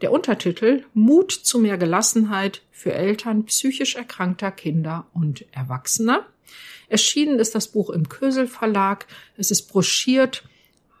Der 0.00 0.12
Untertitel 0.12 0.84
Mut 0.92 1.32
zu 1.32 1.58
mehr 1.58 1.78
Gelassenheit 1.78 2.62
für 2.70 2.92
Eltern 2.92 3.44
psychisch 3.44 3.94
erkrankter 3.94 4.50
Kinder 4.50 5.06
und 5.14 5.46
Erwachsener. 5.52 6.26
Erschienen 6.88 7.38
ist 7.38 7.54
das 7.54 7.68
Buch 7.68 7.90
im 7.90 8.08
Kösel 8.08 8.46
Verlag. 8.46 9.06
Es 9.36 9.50
ist 9.50 9.68
broschiert, 9.68 10.44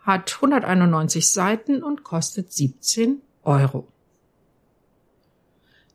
hat 0.02 0.36
191 0.36 1.28
Seiten 1.28 1.82
und 1.82 2.04
kostet 2.04 2.52
17 2.52 3.20
Euro. 3.42 3.88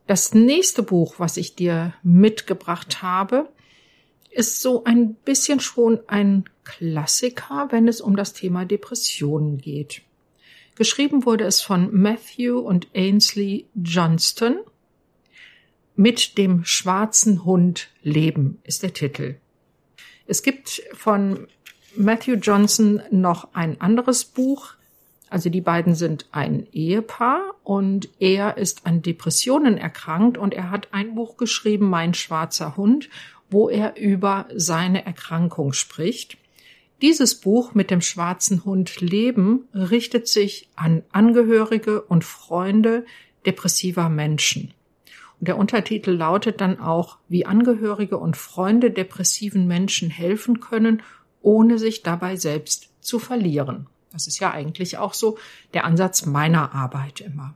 Das 0.08 0.34
nächste 0.34 0.84
Buch, 0.84 1.16
was 1.20 1.38
ich 1.38 1.56
dir 1.56 1.94
mitgebracht 2.04 3.02
habe, 3.02 3.50
ist 4.32 4.62
so 4.62 4.84
ein 4.84 5.14
bisschen 5.14 5.60
schon 5.60 6.00
ein 6.08 6.46
Klassiker, 6.64 7.68
wenn 7.72 7.88
es 7.88 8.02
um 8.02 8.16
das 8.16 8.34
Thema 8.34 8.66
Depressionen 8.66 9.58
geht. 9.58 10.02
Geschrieben 10.80 11.26
wurde 11.26 11.44
es 11.44 11.60
von 11.60 11.94
Matthew 11.94 12.58
und 12.58 12.88
Ainsley 12.96 13.66
Johnston. 13.76 14.60
Mit 15.98 16.38
dem 16.38 16.64
schwarzen 16.64 17.44
Hund 17.44 17.90
leben 18.02 18.60
ist 18.64 18.82
der 18.82 18.94
Titel. 18.94 19.36
Es 20.26 20.42
gibt 20.42 20.82
von 20.94 21.48
Matthew 21.98 22.36
Johnson 22.36 23.02
noch 23.12 23.54
ein 23.54 23.82
anderes 23.82 24.24
Buch. 24.24 24.76
Also 25.30 25.50
die 25.50 25.60
beiden 25.60 25.96
sind 25.96 26.28
ein 26.32 26.66
Ehepaar 26.72 27.56
und 27.66 28.08
er 28.20 28.56
ist 28.56 28.86
an 28.86 29.02
Depressionen 29.02 29.78
erkrankt 29.78 30.38
und 30.38 30.54
er 30.54 30.72
hat 30.72 30.94
ein 30.94 31.14
Buch 31.14 31.36
geschrieben, 31.36 31.90
Mein 31.90 32.14
schwarzer 32.14 32.78
Hund, 32.78 33.10
wo 33.50 33.68
er 33.68 33.98
über 33.98 34.48
seine 34.56 35.06
Erkrankung 35.06 35.74
spricht. 35.74 36.38
Dieses 37.02 37.36
Buch 37.36 37.74
mit 37.74 37.92
dem 37.92 38.02
schwarzen 38.02 38.66
Hund 38.66 39.00
Leben 39.00 39.68
richtet 39.74 40.28
sich 40.28 40.70
an 40.76 41.04
Angehörige 41.12 42.02
und 42.02 42.26
Freunde 42.26 43.06
depressiver 43.46 44.10
Menschen. 44.10 44.74
Und 45.40 45.48
der 45.48 45.58
Untertitel 45.58 46.12
lautet 46.12 46.60
dann 46.60 46.80
auch, 46.80 47.18
wie 47.30 47.46
Angehörige 47.46 48.18
und 48.18 48.36
Freunde 48.36 48.92
depressiven 48.92 49.66
Menschen 49.66 50.10
helfen 50.10 50.60
können, 50.60 51.02
ohne 51.42 51.80
sich 51.80 52.04
dabei 52.04 52.36
selbst 52.36 52.90
zu 53.00 53.18
verlieren. 53.20 53.88
Das 54.12 54.28
ist 54.28 54.40
ja 54.40 54.52
eigentlich 54.52 54.98
auch 54.98 55.14
so 55.14 55.38
der 55.74 55.86
Ansatz 55.86 56.26
meiner 56.26 56.74
Arbeit 56.74 57.22
immer. 57.22 57.56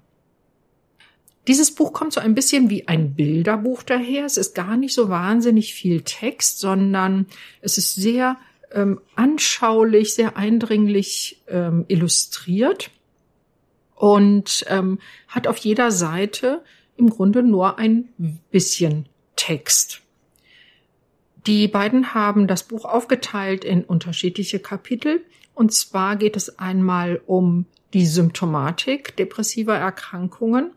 Dieses 1.48 1.76
Buch 1.76 1.92
kommt 1.92 2.14
so 2.14 2.22
ein 2.22 2.36
bisschen 2.36 2.70
wie 2.70 2.88
ein 2.88 3.16
Bilderbuch 3.16 3.84
daher. 3.84 4.24
Es 4.24 4.38
ist 4.38 4.56
gar 4.56 4.78
nicht 4.78 4.94
so 4.94 5.10
wahnsinnig 5.10 5.74
viel 5.74 6.02
Text, 6.04 6.60
sondern 6.60 7.26
es 7.60 7.78
ist 7.78 7.96
sehr 7.96 8.38
ähm, 8.74 9.02
anschaulich, 9.16 10.14
sehr 10.14 10.38
eindringlich 10.38 11.42
ähm, 11.48 11.86
illustriert 11.88 12.92
und 13.96 14.66
ähm, 14.68 15.00
hat 15.28 15.48
auf 15.48 15.58
jeder 15.58 15.92
Seite 15.92 16.64
im 16.98 17.10
Grunde 17.10 17.44
nur 17.44 17.78
ein 17.78 18.10
bisschen 18.52 19.08
Text. 19.36 20.02
Die 21.46 21.68
beiden 21.68 22.14
haben 22.14 22.48
das 22.48 22.64
Buch 22.64 22.86
aufgeteilt 22.86 23.66
in 23.66 23.84
unterschiedliche 23.84 24.60
Kapitel. 24.60 25.26
Und 25.54 25.74
zwar 25.74 26.16
geht 26.16 26.38
es 26.38 26.58
einmal 26.58 27.22
um 27.26 27.66
die 27.94 28.06
Symptomatik 28.06 29.16
depressiver 29.18 29.76
Erkrankungen. 29.76 30.72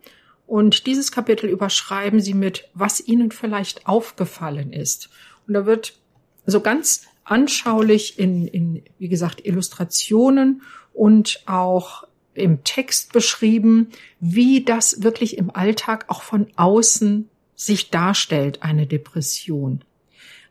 Und 0.47 0.87
dieses 0.87 1.13
Kapitel 1.13 1.49
überschreiben 1.49 2.21
sie 2.21 2.35
mit, 2.35 2.69
was 2.75 3.01
ihnen 3.01 3.31
vielleicht 3.31 3.87
aufgefallen 3.87 4.73
ist. 4.73 5.09
Und 5.47 5.55
da 5.55 5.67
wird 5.67 5.99
so 6.47 6.61
ganz 6.61 7.07
anschaulich 7.27 8.19
in, 8.19 8.47
in, 8.47 8.83
wie 8.99 9.09
gesagt, 9.09 9.45
Illustrationen 9.45 10.63
und 10.95 11.43
auch 11.47 12.05
im 12.35 12.65
Text 12.65 13.13
beschrieben, 13.13 13.89
wie 14.21 14.65
das 14.65 15.03
wirklich 15.03 15.37
im 15.37 15.55
Alltag 15.55 16.07
auch 16.09 16.23
von 16.23 16.47
außen 16.57 17.29
sich 17.55 17.91
darstellt, 17.91 18.63
eine 18.63 18.87
Depression. 18.87 19.83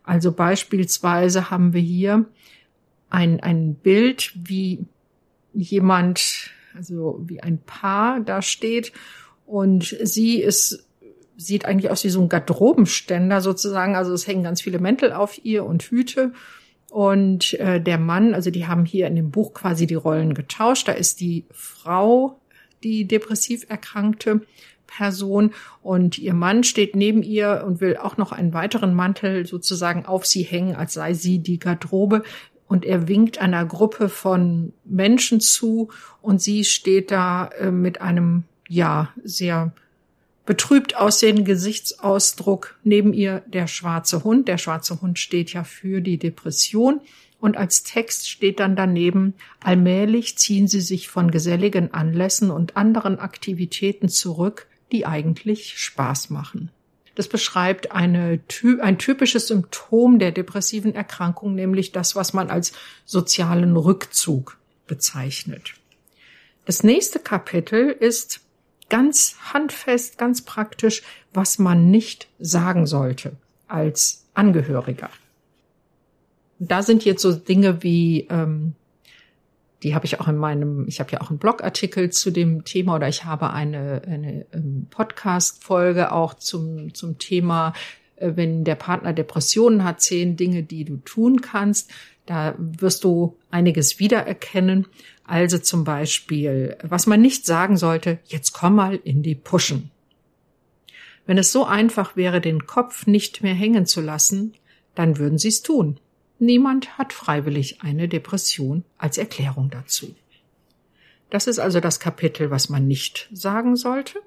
Also 0.04 0.32
beispielsweise 0.32 1.50
haben 1.50 1.74
wir 1.74 1.82
hier 1.82 2.26
ein, 3.10 3.40
ein 3.40 3.76
Bild, 3.76 4.34
wie 4.36 4.86
jemand, 5.54 6.50
also 6.76 7.22
wie 7.26 7.42
ein 7.42 7.60
Paar 7.60 8.20
da 8.20 8.42
steht 8.42 8.92
und 9.46 9.96
sie 10.04 10.42
ist, 10.42 10.86
sieht 11.38 11.66
eigentlich 11.66 11.92
aus 11.92 12.04
wie 12.04 12.10
so 12.10 12.22
ein 12.22 12.30
Garderobenständer 12.30 13.42
sozusagen. 13.42 13.96
Also 13.96 14.14
es 14.14 14.28
hängen 14.28 14.44
ganz 14.44 14.62
viele 14.62 14.80
Mäntel 14.80 15.14
auf 15.14 15.44
ihr 15.44 15.66
und 15.66 15.84
Hüte. 15.84 16.34
Und 16.96 17.56
äh, 17.56 17.82
der 17.82 17.98
Mann, 17.98 18.34
also 18.34 18.52
die 18.52 18.68
haben 18.68 18.86
hier 18.86 19.08
in 19.08 19.18
dem 19.18 19.30
Buch 19.30 19.54
quasi 19.54 19.86
die 19.86 19.96
Rollen 19.96 20.34
getauscht. 20.34 20.88
Da 20.88 20.94
ist 20.94 21.20
die 21.20 21.44
Frau, 21.52 22.40
die 22.86 23.06
depressiv 23.06 23.66
erkrankte 23.68 24.44
Person 24.88 25.52
und 25.82 26.18
ihr 26.18 26.34
Mann 26.34 26.64
steht 26.64 26.96
neben 26.96 27.22
ihr 27.22 27.66
und 27.68 27.82
will 27.82 27.98
auch 27.98 28.16
noch 28.16 28.32
einen 28.32 28.54
weiteren 28.54 28.94
Mantel 28.94 29.46
sozusagen 29.46 30.06
auf 30.06 30.26
sie 30.26 30.44
hängen, 30.44 30.78
als 30.78 30.94
sei 30.94 31.14
sie 31.14 31.40
die 31.40 31.60
Garderobe. 31.60 32.24
Und 32.66 32.86
er 32.86 33.10
winkt 33.10 33.40
einer 33.40 33.66
Gruppe 33.66 34.08
von 34.08 34.72
Menschen 34.86 35.42
zu 35.42 35.90
und 36.22 36.42
sie 36.42 36.64
steht 36.64 37.12
da 37.12 37.48
äh, 37.60 37.72
mit 37.72 38.00
einem, 38.00 38.46
ja, 38.70 39.10
sehr 39.22 39.74
betrübt 40.46 40.96
aussehenden 40.96 41.46
Gesichtsausdruck. 41.46 42.78
Neben 42.84 43.14
ihr 43.14 43.42
der 43.48 43.68
schwarze 43.68 44.24
Hund. 44.24 44.48
Der 44.48 44.58
schwarze 44.58 45.02
Hund 45.02 45.20
steht 45.20 45.54
ja 45.54 45.64
für 45.64 46.02
die 46.02 46.18
Depression. 46.18 47.02
Und 47.40 47.58
als 47.58 47.84
Text 47.84 48.30
steht 48.30 48.60
dann 48.60 48.76
daneben, 48.76 49.34
allmählich 49.60 50.38
ziehen 50.38 50.68
sie 50.68 50.82
sich 50.82 51.10
von 51.10 51.32
geselligen 51.32 51.94
Anlässen 51.94 52.50
und 52.50 52.78
anderen 52.78 53.20
Aktivitäten 53.20 54.10
zurück, 54.10 54.68
die 54.92 55.06
eigentlich 55.06 55.78
Spaß 55.78 56.30
machen. 56.30 56.72
Das 57.14 57.28
beschreibt 57.28 57.92
eine, 57.92 58.40
ein 58.82 58.98
typisches 58.98 59.48
Symptom 59.48 60.20
der 60.20 60.32
depressiven 60.32 60.96
Erkrankung, 60.96 61.56
nämlich 61.56 61.92
das, 61.92 62.16
was 62.16 62.34
man 62.34 62.50
als 62.50 62.74
sozialen 63.06 63.78
Rückzug 63.78 64.58
bezeichnet. 64.88 65.76
Das 66.66 66.84
nächste 66.84 67.20
Kapitel 67.20 67.90
ist 67.90 68.42
ganz 68.90 69.36
handfest, 69.54 70.18
ganz 70.18 70.44
praktisch, 70.44 71.04
was 71.34 71.60
man 71.60 71.90
nicht 71.90 72.28
sagen 72.40 72.86
sollte 72.86 73.34
als 73.68 74.26
Angehöriger. 74.34 75.10
Da 76.60 76.84
sind 76.84 77.04
jetzt 77.04 77.22
so 77.22 77.34
Dinge 77.34 77.84
wie 77.84 78.28
ähm, 78.30 78.76
die 79.86 79.94
habe 79.94 80.06
ich 80.06 80.20
auch 80.20 80.28
in 80.28 80.38
meinem, 80.38 80.88
ich 80.88 81.00
habe 81.00 81.12
ja 81.12 81.22
auch 81.22 81.30
einen 81.30 81.38
Blogartikel 81.38 82.10
zu 82.10 82.32
dem 82.32 82.64
Thema 82.64 82.96
oder 82.96 83.08
ich 83.08 83.24
habe 83.24 83.52
eine, 83.52 84.02
eine 84.08 84.46
ähm, 84.52 84.88
Podcast-Folge 84.90 86.12
auch 86.12 86.34
zum, 86.34 86.96
zum 86.96 87.20
Thema, 87.20 87.74
äh, 88.16 88.32
wenn 88.34 88.64
der 88.64 88.74
Partner 88.74 89.14
Depressionen 89.14 89.84
hat, 89.84 90.02
zehn 90.02 90.38
Dinge, 90.38 90.64
die 90.64 90.86
du 90.86 90.98
tun 90.98 91.42
kannst. 91.42 91.92
Da 92.26 92.56
wirst 92.58 93.04
du 93.04 93.38
einiges 93.52 94.00
wiedererkennen. 94.00 94.88
Also 95.24 95.58
zum 95.58 95.84
Beispiel, 95.84 96.78
was 96.82 97.08
man 97.08 97.22
nicht 97.22 97.46
sagen 97.46 97.78
sollte, 97.78 98.20
jetzt 98.26 98.52
komm 98.52 98.76
mal 98.76 98.96
in 98.96 99.24
die 99.24 99.36
Puschen. 99.36 99.92
Wenn 101.26 101.38
es 101.38 101.52
so 101.52 101.66
einfach 101.66 102.16
wäre, 102.16 102.42
den 102.42 102.68
Kopf 102.68 103.08
nicht 103.08 103.42
mehr 103.42 103.54
hängen 103.54 103.86
zu 103.86 104.02
lassen, 104.02 104.54
dann 104.94 105.18
würden 105.18 105.38
sie 105.38 105.48
es 105.48 105.62
tun. 105.62 106.00
Niemand 106.38 106.98
hat 106.98 107.14
freiwillig 107.14 107.82
eine 107.82 108.08
Depression 108.08 108.84
als 108.98 109.18
Erklärung 109.18 109.70
dazu. 109.70 110.16
Das 111.30 111.48
ist 111.48 111.60
also 111.60 111.80
das 111.80 112.00
Kapitel, 112.00 112.52
was 112.52 112.70
man 112.70 112.88
nicht 112.88 113.30
sagen 113.34 113.76
sollte. 113.76 114.20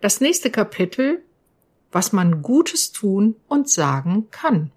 Das 0.00 0.20
nächste 0.20 0.50
Kapitel, 0.50 1.22
was 1.92 2.12
man 2.12 2.42
Gutes 2.42 2.92
tun 2.92 3.36
und 3.48 3.68
sagen 3.68 4.28
kann. 4.30 4.72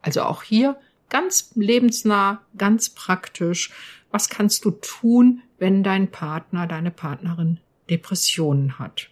Also 0.00 0.22
auch 0.22 0.42
hier 0.42 0.78
ganz 1.12 1.52
lebensnah, 1.54 2.40
ganz 2.56 2.88
praktisch. 2.88 3.70
Was 4.10 4.30
kannst 4.30 4.64
du 4.64 4.70
tun, 4.72 5.42
wenn 5.58 5.84
dein 5.84 6.10
Partner, 6.10 6.66
deine 6.66 6.90
Partnerin 6.90 7.60
Depressionen 7.90 8.78
hat? 8.78 9.10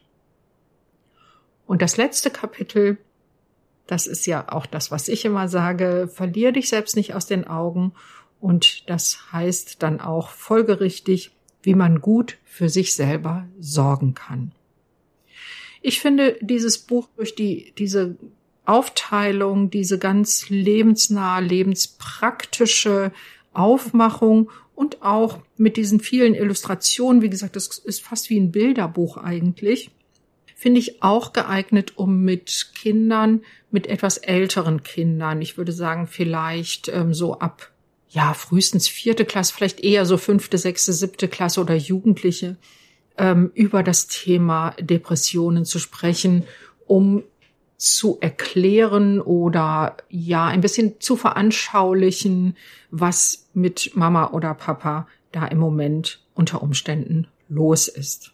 Und 1.66 1.82
das 1.82 1.98
letzte 1.98 2.30
Kapitel, 2.30 2.96
das 3.86 4.06
ist 4.06 4.26
ja 4.26 4.50
auch 4.50 4.64
das, 4.64 4.90
was 4.90 5.08
ich 5.08 5.26
immer 5.26 5.46
sage. 5.46 6.10
Verlier 6.12 6.52
dich 6.52 6.70
selbst 6.70 6.96
nicht 6.96 7.14
aus 7.14 7.26
den 7.26 7.46
Augen. 7.46 7.92
Und 8.40 8.88
das 8.88 9.32
heißt 9.32 9.82
dann 9.82 10.00
auch 10.00 10.30
folgerichtig, 10.30 11.32
wie 11.62 11.74
man 11.74 12.00
gut 12.00 12.38
für 12.44 12.70
sich 12.70 12.94
selber 12.94 13.46
sorgen 13.58 14.14
kann. 14.14 14.52
Ich 15.82 16.00
finde 16.00 16.38
dieses 16.40 16.78
Buch 16.78 17.08
durch 17.16 17.34
die, 17.34 17.72
diese 17.76 18.16
Aufteilung, 18.70 19.68
diese 19.68 19.98
ganz 19.98 20.48
lebensnahe, 20.48 21.42
lebenspraktische 21.42 23.10
Aufmachung 23.52 24.50
und 24.76 25.02
auch 25.02 25.38
mit 25.56 25.76
diesen 25.76 25.98
vielen 25.98 26.34
Illustrationen, 26.36 27.20
wie 27.20 27.30
gesagt, 27.30 27.56
das 27.56 27.78
ist 27.78 28.00
fast 28.00 28.30
wie 28.30 28.38
ein 28.38 28.52
Bilderbuch 28.52 29.16
eigentlich, 29.16 29.90
finde 30.54 30.78
ich 30.78 31.02
auch 31.02 31.32
geeignet, 31.32 31.98
um 31.98 32.22
mit 32.22 32.70
Kindern, 32.76 33.42
mit 33.72 33.88
etwas 33.88 34.18
älteren 34.18 34.84
Kindern, 34.84 35.42
ich 35.42 35.58
würde 35.58 35.72
sagen 35.72 36.06
vielleicht 36.06 36.88
ähm, 36.88 37.12
so 37.12 37.40
ab, 37.40 37.72
ja, 38.08 38.34
frühestens 38.34 38.86
vierte 38.86 39.24
Klasse, 39.24 39.52
vielleicht 39.52 39.80
eher 39.80 40.06
so 40.06 40.16
fünfte, 40.16 40.58
sechste, 40.58 40.92
siebte 40.92 41.26
Klasse 41.26 41.60
oder 41.60 41.74
Jugendliche, 41.74 42.56
ähm, 43.18 43.50
über 43.54 43.82
das 43.82 44.06
Thema 44.06 44.76
Depressionen 44.78 45.64
zu 45.64 45.80
sprechen, 45.80 46.44
um 46.86 47.24
zu 47.80 48.18
erklären 48.20 49.22
oder 49.22 49.96
ja, 50.10 50.46
ein 50.46 50.60
bisschen 50.60 51.00
zu 51.00 51.16
veranschaulichen, 51.16 52.56
was 52.90 53.48
mit 53.54 53.92
Mama 53.94 54.32
oder 54.32 54.52
Papa 54.52 55.08
da 55.32 55.46
im 55.46 55.58
Moment 55.58 56.22
unter 56.34 56.62
Umständen 56.62 57.26
los 57.48 57.88
ist. 57.88 58.32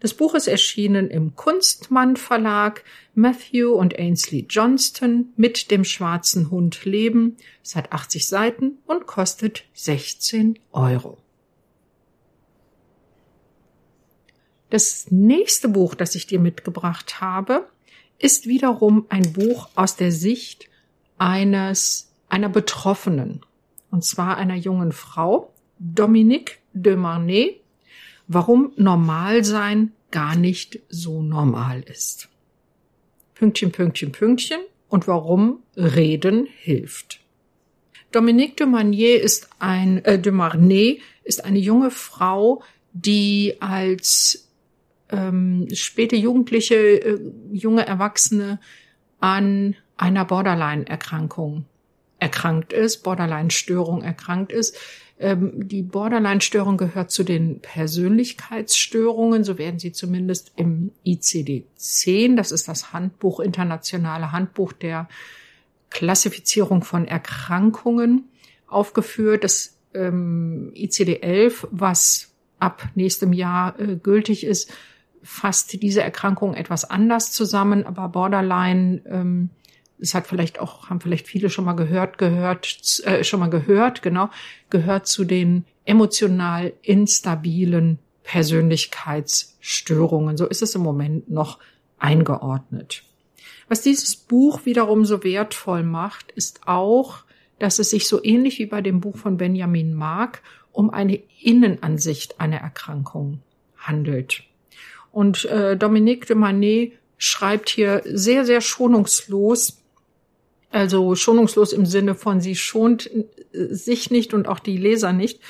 Das 0.00 0.14
Buch 0.14 0.34
ist 0.34 0.48
erschienen 0.48 1.08
im 1.08 1.36
Kunstmann 1.36 2.16
Verlag. 2.16 2.82
Matthew 3.14 3.70
und 3.70 3.96
Ainsley 3.98 4.46
Johnston 4.48 5.32
mit 5.36 5.70
dem 5.70 5.84
schwarzen 5.84 6.50
Hund 6.50 6.84
leben. 6.84 7.36
Es 7.62 7.76
hat 7.76 7.92
80 7.92 8.26
Seiten 8.26 8.78
und 8.86 9.06
kostet 9.06 9.64
16 9.74 10.58
Euro. 10.72 11.18
Das 14.70 15.06
nächste 15.10 15.68
Buch, 15.68 15.94
das 15.94 16.16
ich 16.16 16.26
dir 16.26 16.40
mitgebracht 16.40 17.20
habe, 17.20 17.68
ist 18.18 18.46
wiederum 18.46 19.06
ein 19.08 19.32
Buch 19.32 19.68
aus 19.74 19.96
der 19.96 20.12
Sicht 20.12 20.68
eines, 21.18 22.12
einer 22.28 22.48
Betroffenen. 22.48 23.42
Und 23.90 24.04
zwar 24.04 24.36
einer 24.36 24.56
jungen 24.56 24.92
Frau, 24.92 25.52
Dominique 25.78 26.58
de 26.72 26.96
Marnay, 26.96 27.60
warum 28.26 28.72
Normalsein 28.76 29.92
gar 30.10 30.36
nicht 30.36 30.80
so 30.88 31.22
normal 31.22 31.82
ist. 31.82 32.28
Pünktchen, 33.34 33.70
Pünktchen, 33.72 34.12
Pünktchen 34.12 34.60
und 34.88 35.06
warum 35.06 35.62
Reden 35.76 36.46
hilft. 36.46 37.20
Dominique 38.12 38.56
de 38.56 38.66
Marnier 38.66 39.20
ist 39.20 39.50
ein, 39.58 40.04
äh, 40.04 40.18
de 40.18 40.32
Marnay 40.32 41.02
ist 41.24 41.44
eine 41.44 41.58
junge 41.58 41.90
Frau, 41.90 42.62
die 42.92 43.56
als 43.60 44.45
ähm, 45.10 45.68
späte 45.72 46.16
Jugendliche, 46.16 46.74
äh, 46.74 47.20
junge 47.52 47.86
Erwachsene 47.86 48.60
an 49.20 49.76
einer 49.96 50.24
Borderline-Erkrankung 50.24 51.64
erkrankt 52.18 52.72
ist, 52.72 53.02
Borderline-Störung 53.02 54.02
erkrankt 54.02 54.52
ist. 54.52 54.76
Ähm, 55.18 55.68
die 55.68 55.82
Borderline-Störung 55.82 56.76
gehört 56.76 57.10
zu 57.10 57.24
den 57.24 57.60
Persönlichkeitsstörungen, 57.60 59.44
so 59.44 59.58
werden 59.58 59.78
sie 59.78 59.92
zumindest 59.92 60.52
im 60.56 60.92
ICD-10, 61.06 62.36
das 62.36 62.52
ist 62.52 62.68
das 62.68 62.92
Handbuch, 62.92 63.40
internationale 63.40 64.32
Handbuch 64.32 64.72
der 64.72 65.08
Klassifizierung 65.90 66.82
von 66.82 67.06
Erkrankungen, 67.06 68.28
aufgeführt. 68.66 69.44
Das 69.44 69.78
ähm, 69.94 70.72
ICD-11, 70.74 71.68
was 71.70 72.32
ab 72.58 72.88
nächstem 72.94 73.32
Jahr 73.32 73.78
äh, 73.80 73.96
gültig 73.96 74.44
ist, 74.44 74.72
fasst 75.26 75.82
diese 75.82 76.02
Erkrankung 76.02 76.54
etwas 76.54 76.88
anders 76.88 77.32
zusammen, 77.32 77.84
aber 77.84 78.08
Borderline 78.08 79.02
ähm, 79.06 79.50
es 79.98 80.14
hat 80.14 80.26
vielleicht 80.26 80.58
auch, 80.60 80.90
haben 80.90 81.00
vielleicht 81.00 81.26
viele 81.26 81.48
schon 81.50 81.64
mal 81.64 81.72
gehört, 81.72 82.18
gehört, 82.18 83.00
äh, 83.04 83.24
schon 83.24 83.40
mal 83.40 83.50
gehört, 83.50 84.02
genau, 84.02 84.28
gehört 84.70 85.06
zu 85.06 85.24
den 85.24 85.64
emotional 85.84 86.72
instabilen 86.82 87.98
Persönlichkeitsstörungen. 88.22 90.36
So 90.36 90.46
ist 90.46 90.62
es 90.62 90.74
im 90.74 90.82
Moment 90.82 91.30
noch 91.30 91.58
eingeordnet. 91.98 93.02
Was 93.68 93.82
dieses 93.82 94.16
Buch 94.16 94.66
wiederum 94.66 95.04
so 95.04 95.24
wertvoll 95.24 95.82
macht, 95.82 96.30
ist 96.32 96.60
auch, 96.66 97.24
dass 97.58 97.78
es 97.78 97.90
sich 97.90 98.06
so 98.06 98.22
ähnlich 98.22 98.58
wie 98.58 98.66
bei 98.66 98.82
dem 98.82 99.00
Buch 99.00 99.16
von 99.16 99.38
Benjamin 99.38 99.94
Mark 99.94 100.42
um 100.72 100.90
eine 100.90 101.18
Innenansicht 101.40 102.40
einer 102.40 102.58
Erkrankung 102.58 103.40
handelt. 103.78 104.42
Und 105.16 105.46
äh, 105.46 105.78
Dominique 105.78 106.26
de 106.26 106.36
Manet 106.36 106.92
schreibt 107.16 107.70
hier 107.70 108.02
sehr, 108.04 108.44
sehr 108.44 108.60
schonungslos, 108.60 109.78
also 110.70 111.14
schonungslos 111.14 111.72
im 111.72 111.86
Sinne 111.86 112.14
von 112.14 112.42
sie 112.42 112.54
schont 112.54 113.10
äh, 113.10 113.24
sich 113.74 114.10
nicht 114.10 114.34
und 114.34 114.46
auch 114.46 114.58
die 114.58 114.76
Leser 114.76 115.14
nicht, 115.14 115.40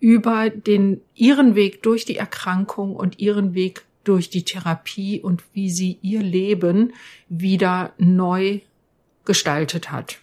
über 0.00 0.50
den, 0.50 1.02
ihren 1.14 1.54
Weg 1.54 1.84
durch 1.84 2.04
die 2.04 2.16
Erkrankung 2.16 2.96
und 2.96 3.20
ihren 3.20 3.54
Weg 3.54 3.84
durch 4.02 4.28
die 4.28 4.44
Therapie 4.44 5.20
und 5.20 5.44
wie 5.52 5.70
sie 5.70 5.98
ihr 6.02 6.20
Leben 6.20 6.92
wieder 7.28 7.92
neu 7.98 8.58
gestaltet 9.24 9.92
hat. 9.92 10.18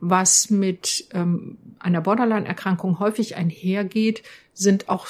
Was 0.00 0.48
mit 0.48 1.08
ähm, 1.12 1.58
einer 1.78 2.00
Borderline-Erkrankung 2.00 3.00
häufig 3.00 3.36
einhergeht, 3.36 4.22
sind 4.54 4.88
auch 4.88 5.08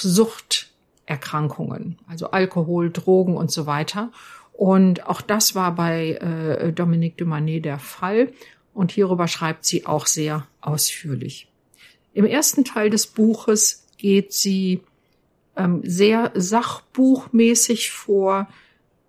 Suchterkrankungen, 1.08 1.98
also 2.06 2.30
Alkohol, 2.30 2.90
Drogen 2.90 3.36
und 3.36 3.50
so 3.50 3.66
weiter. 3.66 4.10
Und 4.52 5.06
auch 5.06 5.20
das 5.20 5.54
war 5.54 5.74
bei 5.74 6.12
äh, 6.14 6.72
Dominique 6.72 7.16
de 7.16 7.26
Manet 7.26 7.64
der 7.64 7.78
Fall. 7.78 8.32
Und 8.74 8.92
hierüber 8.92 9.28
schreibt 9.28 9.64
sie 9.64 9.86
auch 9.86 10.06
sehr 10.06 10.46
ausführlich. 10.60 11.48
Im 12.12 12.24
ersten 12.24 12.64
Teil 12.64 12.90
des 12.90 13.06
Buches 13.06 13.86
geht 13.96 14.32
sie 14.32 14.82
ähm, 15.56 15.80
sehr 15.84 16.32
sachbuchmäßig 16.34 17.90
vor, 17.90 18.48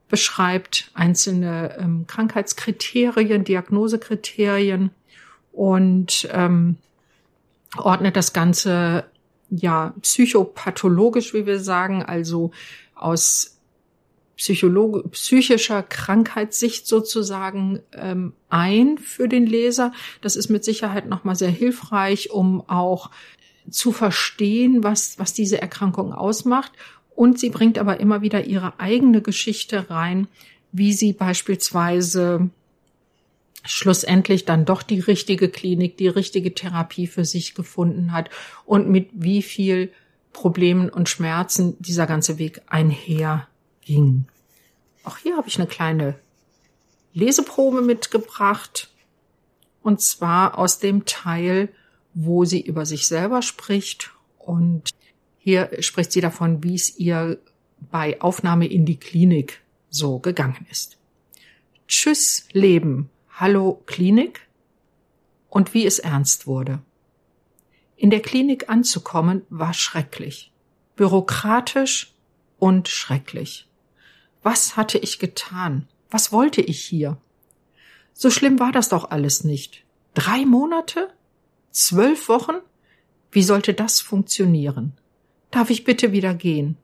beschreibt 0.08 0.92
einzelne 0.94 1.78
ähm, 1.80 2.06
Krankheitskriterien, 2.08 3.44
Diagnosekriterien 3.44 4.92
und 5.52 6.28
ähm, 6.32 6.78
ordnet 7.78 8.16
das 8.16 8.34
Ganze 8.34 9.06
ja 9.50 9.94
psychopathologisch, 10.02 11.34
wie 11.34 11.46
wir 11.46 11.60
sagen, 11.60 12.04
also 12.04 12.52
aus 12.96 13.60
Psychologe, 14.40 15.08
psychischer 15.10 15.84
Krankheitssicht 15.84 16.88
sozusagen 16.88 17.80
ähm, 17.92 18.32
ein 18.48 18.98
für 18.98 19.28
den 19.28 19.46
Leser. 19.46 19.92
Das 20.22 20.38
ist 20.38 20.50
mit 20.50 20.64
Sicherheit 20.64 21.10
nochmal 21.10 21.36
sehr 21.36 21.50
hilfreich, 21.50 22.32
um 22.32 22.64
auch 22.70 23.10
zu 23.70 23.92
verstehen, 23.92 24.82
was, 24.82 25.20
was 25.20 25.34
diese 25.34 25.62
Erkrankung 25.62 26.14
ausmacht. 26.14 26.72
Und 27.16 27.38
sie 27.38 27.50
bringt 27.50 27.78
aber 27.78 28.00
immer 28.00 28.22
wieder 28.22 28.46
ihre 28.46 28.80
eigene 28.80 29.22
Geschichte 29.22 29.90
rein, 29.90 30.30
wie 30.72 30.94
sie 30.94 31.12
beispielsweise 31.12 32.50
schlussendlich 33.66 34.46
dann 34.46 34.66
doch 34.66 34.84
die 34.84 35.00
richtige 35.00 35.50
Klinik, 35.50 35.98
die 35.98 36.08
richtige 36.08 36.54
Therapie 36.54 37.08
für 37.08 37.26
sich 37.26 37.56
gefunden 37.56 38.12
hat 38.12 38.30
und 38.66 38.90
mit 38.90 39.10
wie 39.14 39.42
viel 39.42 39.92
Problemen 40.34 40.90
und 40.90 41.10
Schmerzen 41.10 41.76
dieser 41.80 42.08
ganze 42.08 42.38
Weg 42.38 42.62
einherging. 42.68 44.26
Auch 45.04 45.18
hier 45.18 45.38
habe 45.38 45.48
ich 45.48 45.58
eine 45.58 45.68
kleine 45.68 46.20
Leseprobe 47.14 47.82
mitgebracht 47.82 48.90
und 49.82 50.02
zwar 50.02 50.58
aus 50.58 50.80
dem 50.80 51.06
Teil, 51.06 51.70
wo 52.14 52.46
sie 52.46 52.62
über 52.62 52.86
sich 52.86 53.08
selber 53.08 53.42
spricht 53.42 54.12
und 54.38 54.90
hier 55.38 55.70
spricht 55.80 56.12
sie 56.12 56.22
davon, 56.22 56.64
wie 56.64 56.76
es 56.76 56.98
ihr 56.98 57.40
bei 57.92 58.22
Aufnahme 58.22 58.68
in 58.68 58.86
die 58.86 59.00
Klinik 59.00 59.62
so 59.90 60.20
gegangen 60.20 60.68
ist. 60.70 60.98
Tschüss 61.88 62.48
Leben, 62.52 63.10
Hallo 63.42 63.82
Klinik 63.86 64.50
und 65.48 65.74
wie 65.74 65.86
es 65.86 66.00
ernst 66.00 66.46
wurde. 66.46 66.82
In 67.96 68.10
der 68.10 68.22
Klinik 68.22 68.68
anzukommen 68.68 69.44
war 69.50 69.74
schrecklich, 69.74 70.52
bürokratisch 70.98 72.14
und 72.58 72.90
schrecklich. 72.90 73.70
Was 74.44 74.76
hatte 74.76 74.98
ich 74.98 75.20
getan? 75.20 75.88
Was 76.10 76.34
wollte 76.34 76.60
ich 76.60 76.84
hier? 76.84 77.16
So 78.12 78.30
schlimm 78.30 78.60
war 78.60 78.74
das 78.74 78.90
doch 78.90 79.10
alles 79.10 79.46
nicht. 79.46 79.86
Drei 80.16 80.46
Monate? 80.46 81.08
Zwölf 81.72 82.28
Wochen? 82.28 82.58
Wie 83.32 83.44
sollte 83.44 83.74
das 83.74 84.02
funktionieren? 84.02 84.98
Darf 85.50 85.70
ich 85.70 85.86
bitte 85.86 86.12
wieder 86.12 86.34
gehen? 86.34 86.76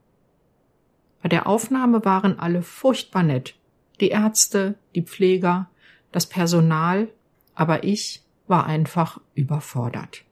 Bei 1.21 1.27
der 1.27 1.47
Aufnahme 1.47 2.05
waren 2.05 2.39
alle 2.39 2.61
furchtbar 2.61 3.23
nett. 3.23 3.55
Die 3.99 4.07
Ärzte, 4.07 4.75
die 4.95 5.01
Pfleger, 5.01 5.69
das 6.15 6.27
Personal, 6.27 7.09
aber 7.55 7.83
ich 7.83 8.23
war 8.47 8.65
einfach 8.65 9.19
überfordert. 9.33 10.23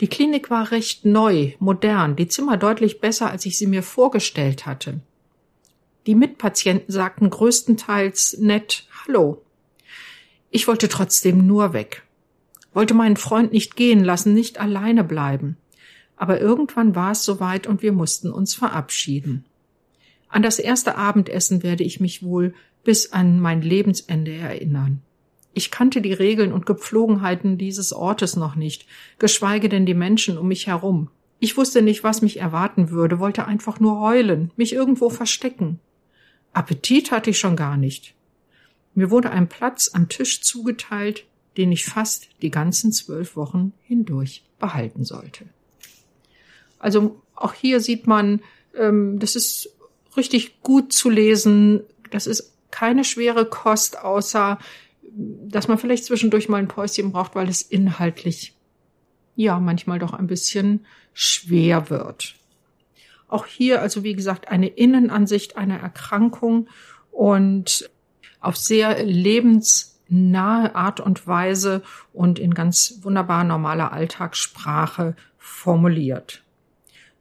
Die 0.00 0.06
Klinik 0.06 0.48
war 0.48 0.70
recht 0.70 1.04
neu, 1.04 1.54
modern, 1.58 2.14
die 2.14 2.28
Zimmer 2.28 2.56
deutlich 2.56 3.00
besser, 3.00 3.32
als 3.32 3.44
ich 3.46 3.58
sie 3.58 3.66
mir 3.66 3.82
vorgestellt 3.82 4.66
hatte. 4.66 5.00
Die 6.06 6.14
Mitpatienten 6.14 6.92
sagten 6.92 7.30
größtenteils 7.30 8.38
nett 8.38 8.86
Hallo. 9.04 9.42
Ich 10.50 10.68
wollte 10.68 10.88
trotzdem 10.88 11.48
nur 11.48 11.72
weg, 11.72 12.04
wollte 12.72 12.94
meinen 12.94 13.16
Freund 13.16 13.52
nicht 13.52 13.74
gehen 13.74 14.04
lassen, 14.04 14.34
nicht 14.34 14.60
alleine 14.60 15.02
bleiben. 15.02 15.56
Aber 16.14 16.40
irgendwann 16.40 16.94
war 16.94 17.10
es 17.10 17.24
soweit 17.24 17.66
und 17.66 17.82
wir 17.82 17.92
mussten 17.92 18.30
uns 18.30 18.54
verabschieden. 18.54 19.46
An 20.28 20.42
das 20.42 20.60
erste 20.60 20.96
Abendessen 20.96 21.64
werde 21.64 21.82
ich 21.82 21.98
mich 21.98 22.22
wohl 22.22 22.54
bis 22.84 23.12
an 23.12 23.40
mein 23.40 23.62
Lebensende 23.62 24.34
erinnern. 24.34 25.02
Ich 25.52 25.70
kannte 25.70 26.00
die 26.00 26.12
Regeln 26.12 26.52
und 26.52 26.66
Gepflogenheiten 26.66 27.58
dieses 27.58 27.92
Ortes 27.92 28.36
noch 28.36 28.54
nicht, 28.54 28.86
geschweige 29.18 29.68
denn 29.68 29.86
die 29.86 29.94
Menschen 29.94 30.38
um 30.38 30.48
mich 30.48 30.66
herum. 30.66 31.10
Ich 31.40 31.56
wusste 31.56 31.82
nicht, 31.82 32.04
was 32.04 32.22
mich 32.22 32.38
erwarten 32.38 32.90
würde, 32.90 33.18
wollte 33.18 33.46
einfach 33.46 33.80
nur 33.80 34.00
heulen, 34.00 34.52
mich 34.56 34.72
irgendwo 34.72 35.10
verstecken. 35.10 35.80
Appetit 36.52 37.10
hatte 37.10 37.30
ich 37.30 37.38
schon 37.38 37.56
gar 37.56 37.76
nicht. 37.76 38.14
Mir 38.94 39.10
wurde 39.10 39.30
ein 39.30 39.48
Platz 39.48 39.90
am 39.92 40.08
Tisch 40.08 40.42
zugeteilt, 40.42 41.24
den 41.56 41.72
ich 41.72 41.84
fast 41.84 42.28
die 42.42 42.50
ganzen 42.50 42.92
zwölf 42.92 43.36
Wochen 43.36 43.72
hindurch 43.86 44.44
behalten 44.58 45.04
sollte. 45.04 45.46
Also 46.78 47.20
auch 47.34 47.54
hier 47.54 47.80
sieht 47.80 48.06
man, 48.06 48.40
ähm, 48.76 49.18
das 49.18 49.36
ist 49.36 49.70
richtig 50.16 50.62
gut 50.62 50.92
zu 50.92 51.10
lesen. 51.10 51.80
Das 52.10 52.26
ist 52.26 52.49
keine 52.70 53.04
schwere 53.04 53.46
Kost, 53.46 53.98
außer 53.98 54.58
dass 55.12 55.68
man 55.68 55.78
vielleicht 55.78 56.04
zwischendurch 56.04 56.48
mal 56.48 56.58
ein 56.58 56.68
Päuschen 56.68 57.12
braucht, 57.12 57.34
weil 57.34 57.48
es 57.48 57.62
inhaltlich 57.62 58.54
ja 59.34 59.58
manchmal 59.58 59.98
doch 59.98 60.12
ein 60.12 60.26
bisschen 60.26 60.86
schwer 61.12 61.90
wird. 61.90 62.34
Auch 63.28 63.46
hier, 63.46 63.80
also 63.80 64.02
wie 64.02 64.14
gesagt, 64.14 64.48
eine 64.48 64.68
Innenansicht 64.68 65.56
einer 65.56 65.78
Erkrankung 65.78 66.68
und 67.10 67.90
auf 68.40 68.56
sehr 68.56 69.02
lebensnahe 69.04 70.74
Art 70.74 71.00
und 71.00 71.26
Weise 71.26 71.82
und 72.12 72.38
in 72.38 72.54
ganz 72.54 72.98
wunderbar 73.02 73.44
normaler 73.44 73.92
Alltagssprache 73.92 75.14
formuliert. 75.38 76.42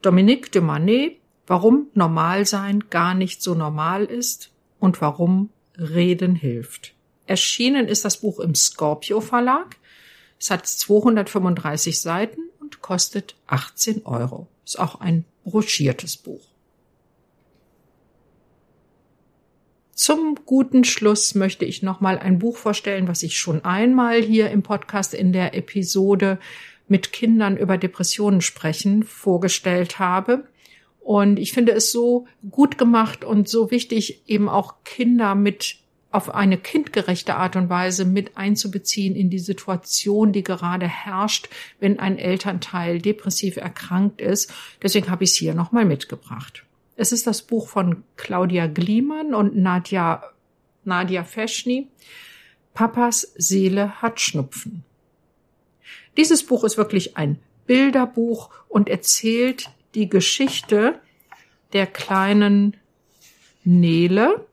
Dominique 0.01 0.51
de 0.51 0.61
Manet, 0.61 1.17
warum 1.45 1.87
Normalsein 1.93 2.85
gar 2.89 3.13
nicht 3.13 3.41
so 3.41 3.53
normal 3.53 4.05
ist 4.05 4.51
und 4.79 5.01
warum 5.01 5.49
Reden 5.77 6.35
hilft. 6.35 6.93
Erschienen 7.25 7.87
ist 7.87 8.05
das 8.05 8.17
Buch 8.17 8.39
im 8.39 8.55
Scorpio 8.55 9.21
Verlag. 9.21 9.77
Es 10.39 10.49
hat 10.51 10.65
235 10.65 12.01
Seiten 12.01 12.41
und 12.59 12.81
kostet 12.81 13.35
18 13.47 14.05
Euro. 14.05 14.47
Ist 14.65 14.79
auch 14.79 14.99
ein 14.99 15.25
broschiertes 15.43 16.17
Buch. 16.17 16.45
Zum 19.93 20.39
guten 20.45 20.85
Schluss 20.85 21.35
möchte 21.35 21.65
ich 21.65 21.83
nochmal 21.83 22.17
ein 22.17 22.39
Buch 22.39 22.55
vorstellen, 22.55 23.09
was 23.09 23.21
ich 23.21 23.37
schon 23.37 23.65
einmal 23.65 24.21
hier 24.21 24.49
im 24.49 24.63
Podcast 24.63 25.13
in 25.13 25.33
der 25.33 25.53
Episode 25.55 26.39
mit 26.87 27.11
Kindern 27.11 27.57
über 27.57 27.77
Depressionen 27.77 28.41
sprechen 28.41 29.03
vorgestellt 29.03 29.99
habe. 29.99 30.47
Und 31.09 31.39
ich 31.39 31.53
finde 31.53 31.71
es 31.71 31.91
so 31.91 32.27
gut 32.51 32.77
gemacht 32.77 33.25
und 33.25 33.49
so 33.49 33.71
wichtig, 33.71 34.21
eben 34.27 34.47
auch 34.47 34.83
Kinder 34.83 35.33
mit 35.33 35.77
auf 36.11 36.29
eine 36.29 36.55
kindgerechte 36.55 37.33
Art 37.33 37.55
und 37.55 37.67
Weise 37.67 38.05
mit 38.05 38.37
einzubeziehen 38.37 39.15
in 39.15 39.31
die 39.31 39.39
Situation, 39.39 40.33
die 40.33 40.43
gerade 40.43 40.87
herrscht, 40.87 41.49
wenn 41.79 41.97
ein 41.97 42.19
Elternteil 42.19 42.99
depressiv 42.99 43.57
erkrankt 43.57 44.21
ist. 44.21 44.53
Deswegen 44.83 45.09
habe 45.09 45.23
ich 45.23 45.31
es 45.31 45.37
hier 45.37 45.55
nochmal 45.55 45.83
mitgebracht. 45.83 46.63
Es 46.95 47.11
ist 47.11 47.25
das 47.25 47.41
Buch 47.41 47.69
von 47.69 48.03
Claudia 48.15 48.67
Gliemann 48.67 49.33
und 49.33 49.57
Nadja, 49.57 50.21
Nadia 50.85 51.23
Feschny. 51.23 51.87
Papas 52.75 53.33
Seele 53.35 53.99
hat 53.99 54.21
Schnupfen. 54.21 54.83
Dieses 56.17 56.45
Buch 56.45 56.63
ist 56.63 56.77
wirklich 56.77 57.17
ein 57.17 57.39
Bilderbuch 57.65 58.51
und 58.67 58.89
erzählt 58.89 59.71
die 59.95 60.09
Geschichte 60.09 60.99
der 61.73 61.87
kleinen 61.87 62.77
Nele. 63.63 64.45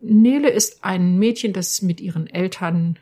Nele 0.00 0.50
ist 0.50 0.84
ein 0.84 1.18
Mädchen, 1.18 1.52
das 1.52 1.82
mit 1.82 2.00
ihren 2.00 2.26
Eltern 2.26 2.98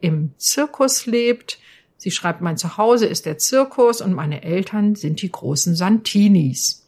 im 0.00 0.32
Zirkus 0.38 1.06
lebt. 1.06 1.58
Sie 1.96 2.10
schreibt, 2.10 2.40
mein 2.40 2.56
Zuhause 2.56 3.06
ist 3.06 3.26
der 3.26 3.38
Zirkus 3.38 4.00
und 4.00 4.14
meine 4.14 4.42
Eltern 4.42 4.94
sind 4.94 5.20
die 5.20 5.30
großen 5.30 5.74
Santinis. 5.74 6.86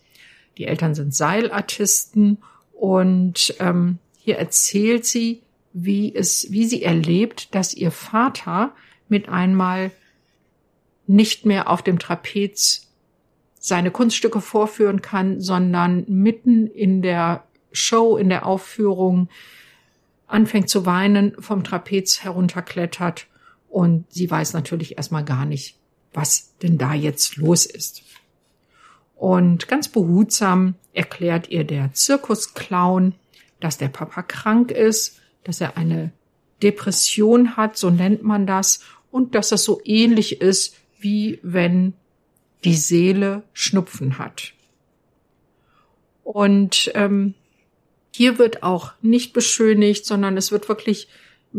Die 0.56 0.64
Eltern 0.64 0.94
sind 0.94 1.14
Seilartisten 1.14 2.38
und 2.72 3.54
ähm, 3.58 3.98
hier 4.18 4.38
erzählt 4.38 5.04
sie, 5.04 5.42
wie 5.72 6.14
es, 6.14 6.50
wie 6.50 6.66
sie 6.66 6.82
erlebt, 6.82 7.54
dass 7.54 7.74
ihr 7.74 7.90
Vater 7.90 8.74
mit 9.08 9.28
einmal 9.28 9.90
nicht 11.06 11.44
mehr 11.44 11.68
auf 11.68 11.82
dem 11.82 11.98
Trapez 11.98 12.91
seine 13.64 13.92
Kunststücke 13.92 14.40
vorführen 14.40 15.02
kann, 15.02 15.40
sondern 15.40 16.04
mitten 16.08 16.66
in 16.66 17.00
der 17.00 17.44
Show, 17.70 18.16
in 18.16 18.28
der 18.28 18.44
Aufführung 18.44 19.28
anfängt 20.26 20.68
zu 20.68 20.84
weinen, 20.84 21.36
vom 21.38 21.62
Trapez 21.62 22.24
herunterklettert 22.24 23.28
und 23.68 24.04
sie 24.12 24.28
weiß 24.28 24.52
natürlich 24.54 24.96
erstmal 24.96 25.24
gar 25.24 25.44
nicht, 25.44 25.76
was 26.12 26.56
denn 26.58 26.76
da 26.76 26.92
jetzt 26.92 27.36
los 27.36 27.64
ist. 27.64 28.02
Und 29.14 29.68
ganz 29.68 29.86
behutsam 29.86 30.74
erklärt 30.92 31.48
ihr 31.48 31.62
der 31.62 31.92
Zirkusclown, 31.92 33.14
dass 33.60 33.78
der 33.78 33.88
Papa 33.88 34.22
krank 34.22 34.72
ist, 34.72 35.20
dass 35.44 35.60
er 35.60 35.76
eine 35.76 36.10
Depression 36.64 37.56
hat, 37.56 37.76
so 37.76 37.90
nennt 37.90 38.24
man 38.24 38.44
das, 38.44 38.80
und 39.12 39.36
dass 39.36 39.50
das 39.50 39.62
so 39.62 39.80
ähnlich 39.84 40.40
ist, 40.40 40.74
wie 40.98 41.38
wenn 41.44 41.94
die 42.64 42.76
Seele 42.76 43.42
Schnupfen 43.52 44.18
hat. 44.18 44.52
Und 46.22 46.90
ähm, 46.94 47.34
hier 48.14 48.38
wird 48.38 48.62
auch 48.62 48.92
nicht 49.02 49.32
beschönigt, 49.32 50.06
sondern 50.06 50.36
es 50.36 50.52
wird 50.52 50.68
wirklich 50.68 51.08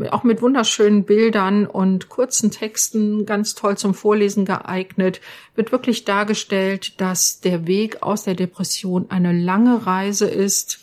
auch 0.09 0.23
mit 0.23 0.41
wunderschönen 0.41 1.03
Bildern 1.03 1.67
und 1.67 2.09
kurzen 2.09 2.49
Texten 2.49 3.25
ganz 3.25 3.53
toll 3.53 3.77
zum 3.77 3.93
Vorlesen 3.93 4.45
geeignet, 4.45 5.21
wird 5.55 5.71
wirklich 5.71 6.03
dargestellt, 6.03 6.99
dass 6.99 7.41
der 7.41 7.67
Weg 7.67 8.01
aus 8.01 8.23
der 8.23 8.33
Depression 8.33 9.05
eine 9.09 9.31
lange 9.33 9.85
Reise 9.85 10.27
ist, 10.27 10.79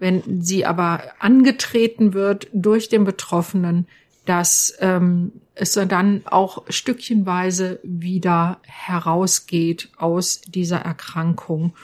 wenn 0.00 0.42
sie 0.42 0.66
aber 0.66 1.12
angetreten 1.20 2.12
wird 2.12 2.48
durch 2.52 2.88
den 2.88 3.04
Betroffenen, 3.04 3.86
dass 4.24 4.74
ähm, 4.80 5.32
es 5.54 5.74
dann 5.74 6.22
auch 6.26 6.64
stückchenweise 6.68 7.80
wieder 7.82 8.60
herausgeht 8.62 9.90
aus 9.96 10.40
dieser 10.40 10.78
Erkrankung. 10.78 11.74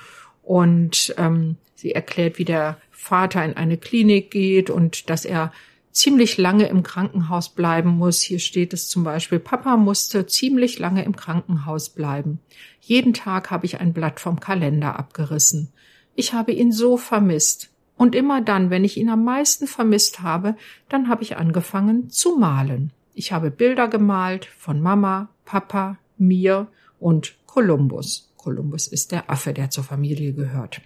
Und 0.43 1.15
ähm, 1.19 1.57
sie 1.75 1.93
erklärt, 1.93 2.39
wie 2.39 2.45
der 2.45 2.79
Vater 2.91 3.45
in 3.45 3.57
eine 3.57 3.77
Klinik 3.77 4.31
geht 4.31 4.71
und 4.71 5.09
dass 5.11 5.25
er 5.25 5.53
ziemlich 5.93 6.39
lange 6.39 6.67
im 6.69 6.83
Krankenhaus 6.83 7.49
bleiben 7.51 7.91
muss. 7.91 8.21
Hier 8.21 8.39
steht 8.39 8.73
es 8.73 8.89
zum 8.89 9.05
Beispiel, 9.05 9.39
Papa 9.39 9.77
musste 9.77 10.27
ziemlich 10.27 10.79
lange 10.79 11.05
im 11.05 11.17
Krankenhaus 11.17 11.91
bleiben. 11.91 12.41
Jeden 12.81 13.15
Tag 13.15 13.51
habe 13.51 13.67
ich 13.67 13.81
ein 13.81 13.93
Blatt 13.93 14.21
vom 14.21 14.41
Kalender 14.41 14.99
abgerissen. 14.99 15.73
Ich 16.15 16.33
habe 16.33 16.53
ihn 16.53 16.73
so 16.73 16.97
vermisst. 16.97 17.70
Und 18.01 18.15
immer 18.15 18.41
dann, 18.41 18.71
wenn 18.71 18.83
ich 18.83 18.97
ihn 18.97 19.11
am 19.11 19.25
meisten 19.25 19.67
vermisst 19.67 20.21
habe, 20.23 20.57
dann 20.89 21.11
habe 21.11 21.23
ich 21.23 21.37
angefangen 21.37 22.09
zu 22.09 22.39
malen. 22.39 22.95
Ich 23.13 23.31
habe 23.31 23.51
Bilder 23.51 23.89
gemalt 23.89 24.47
von 24.47 24.81
Mama, 24.81 25.29
Papa, 25.45 25.99
mir 26.17 26.69
und 26.99 27.35
Kolumbus. 27.45 28.33
Kolumbus 28.39 28.87
ist 28.87 29.13
der 29.13 29.29
Affe, 29.29 29.53
der 29.53 29.69
zur 29.69 29.85
Familie 29.85 30.33
gehört. 30.33 30.81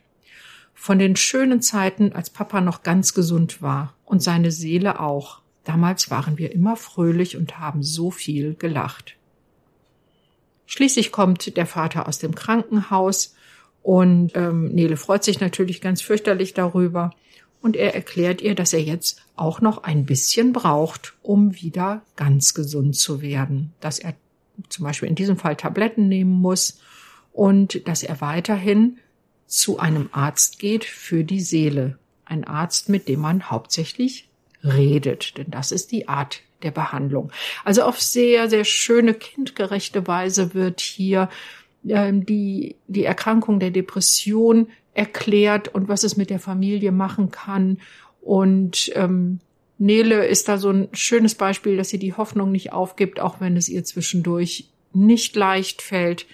Von 0.74 0.98
den 0.98 1.14
schönen 1.14 1.62
Zeiten, 1.62 2.12
als 2.12 2.30
Papa 2.30 2.60
noch 2.60 2.82
ganz 2.82 3.14
gesund 3.14 3.62
war 3.62 3.94
und 4.04 4.20
seine 4.20 4.50
Seele 4.50 4.98
auch. 4.98 5.40
Damals 5.62 6.10
waren 6.10 6.36
wir 6.36 6.50
immer 6.50 6.74
fröhlich 6.74 7.36
und 7.36 7.60
haben 7.60 7.84
so 7.84 8.10
viel 8.10 8.56
gelacht. 8.56 9.14
Schließlich 10.66 11.12
kommt 11.12 11.56
der 11.56 11.66
Vater 11.66 12.08
aus 12.08 12.18
dem 12.18 12.34
Krankenhaus 12.34 13.36
und 13.84 14.32
ähm, 14.34 14.68
Nele 14.68 14.96
freut 14.96 15.24
sich 15.24 15.40
natürlich 15.40 15.82
ganz 15.82 16.00
fürchterlich 16.00 16.54
darüber. 16.54 17.10
Und 17.60 17.76
er 17.76 17.94
erklärt 17.94 18.40
ihr, 18.40 18.54
dass 18.54 18.72
er 18.72 18.80
jetzt 18.80 19.20
auch 19.36 19.60
noch 19.60 19.84
ein 19.84 20.06
bisschen 20.06 20.54
braucht, 20.54 21.12
um 21.22 21.60
wieder 21.60 22.00
ganz 22.16 22.54
gesund 22.54 22.96
zu 22.96 23.20
werden. 23.20 23.74
Dass 23.80 23.98
er 23.98 24.14
zum 24.70 24.86
Beispiel 24.86 25.10
in 25.10 25.14
diesem 25.14 25.36
Fall 25.36 25.56
Tabletten 25.56 26.08
nehmen 26.08 26.32
muss 26.32 26.80
und 27.34 27.86
dass 27.86 28.02
er 28.02 28.22
weiterhin 28.22 28.96
zu 29.46 29.78
einem 29.78 30.08
Arzt 30.12 30.58
geht 30.58 30.86
für 30.86 31.22
die 31.22 31.40
Seele. 31.40 31.98
Ein 32.24 32.44
Arzt, 32.44 32.88
mit 32.88 33.06
dem 33.06 33.20
man 33.20 33.50
hauptsächlich 33.50 34.30
redet, 34.62 35.36
denn 35.36 35.50
das 35.50 35.72
ist 35.72 35.92
die 35.92 36.08
Art 36.08 36.40
der 36.62 36.70
Behandlung. 36.70 37.30
Also 37.64 37.82
auf 37.82 38.00
sehr, 38.00 38.48
sehr 38.48 38.64
schöne, 38.64 39.12
kindgerechte 39.12 40.06
Weise 40.06 40.54
wird 40.54 40.80
hier 40.80 41.28
die, 41.84 42.76
die 42.86 43.04
Erkrankung 43.04 43.60
der 43.60 43.70
Depression 43.70 44.68
erklärt 44.94 45.68
und 45.68 45.88
was 45.88 46.04
es 46.04 46.16
mit 46.16 46.30
der 46.30 46.40
Familie 46.40 46.92
machen 46.92 47.30
kann. 47.30 47.78
Und 48.20 48.90
ähm, 48.94 49.40
Nele 49.78 50.26
ist 50.26 50.48
da 50.48 50.56
so 50.56 50.70
ein 50.70 50.88
schönes 50.92 51.34
Beispiel, 51.34 51.76
dass 51.76 51.90
sie 51.90 51.98
die 51.98 52.14
Hoffnung 52.14 52.52
nicht 52.52 52.72
aufgibt, 52.72 53.20
auch 53.20 53.40
wenn 53.40 53.56
es 53.56 53.68
ihr 53.68 53.84
zwischendurch 53.84 54.70
nicht 54.92 55.36
leicht 55.36 55.82
fällt. 55.82 56.26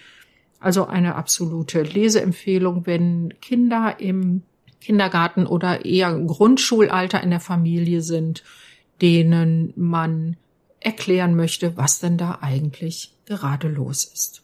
Also 0.59 0.85
eine 0.85 1.15
absolute 1.15 1.81
Leseempfehlung, 1.81 2.85
wenn 2.85 3.33
Kinder 3.41 3.95
im 3.99 4.43
Kindergarten 4.79 5.47
oder 5.47 5.85
eher 5.85 6.13
Grundschulalter 6.17 7.21
in 7.21 7.31
der 7.31 7.39
Familie 7.39 8.01
sind, 8.01 8.43
denen 9.01 9.73
man 9.75 10.37
erklären 10.79 11.35
möchte, 11.35 11.77
was 11.77 11.99
denn 11.99 12.17
da 12.17 12.39
eigentlich 12.41 13.13
gerade 13.25 13.67
los 13.67 14.03
ist 14.03 14.40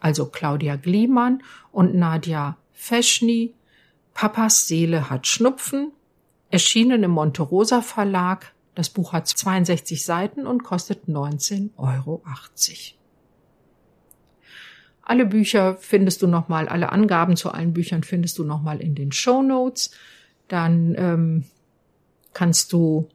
also 0.00 0.26
Claudia 0.26 0.76
Gliemann 0.76 1.42
und 1.72 1.94
Nadja 1.94 2.56
Feschny. 2.72 3.54
Papas 4.14 4.66
Seele 4.66 5.10
hat 5.10 5.26
Schnupfen, 5.26 5.92
erschienen 6.50 7.02
im 7.02 7.12
Monte 7.12 7.42
Rosa 7.42 7.82
Verlag. 7.82 8.52
Das 8.74 8.90
Buch 8.90 9.12
hat 9.12 9.28
62 9.28 10.04
Seiten 10.04 10.46
und 10.46 10.62
kostet 10.64 11.06
19,80 11.08 11.70
Euro. 11.76 12.22
Alle 15.02 15.24
Bücher 15.24 15.76
findest 15.76 16.22
du 16.22 16.26
nochmal, 16.26 16.68
alle 16.68 16.92
Angaben 16.92 17.36
zu 17.36 17.50
allen 17.50 17.72
Büchern 17.72 18.02
findest 18.02 18.38
du 18.38 18.44
nochmal 18.44 18.80
in 18.80 18.94
den 18.94 19.10
Show 19.10 19.42
Notes. 19.42 19.90
Dann 20.48 20.94
ähm, 20.98 21.44
kannst 22.34 22.72
du 22.72 23.08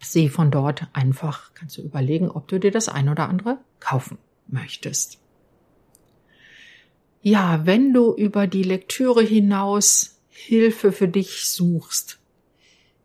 sie 0.00 0.28
von 0.28 0.50
dort 0.50 0.88
einfach, 0.92 1.54
kannst 1.54 1.78
du 1.78 1.82
überlegen, 1.82 2.30
ob 2.30 2.48
du 2.48 2.58
dir 2.58 2.70
das 2.70 2.88
ein 2.88 3.08
oder 3.08 3.28
andere 3.28 3.58
kaufen 3.80 4.18
möchtest. 4.48 5.23
Ja, 7.26 7.64
wenn 7.64 7.94
du 7.94 8.14
über 8.14 8.46
die 8.46 8.64
Lektüre 8.64 9.22
hinaus 9.22 10.20
Hilfe 10.28 10.92
für 10.92 11.08
dich 11.08 11.48
suchst, 11.48 12.18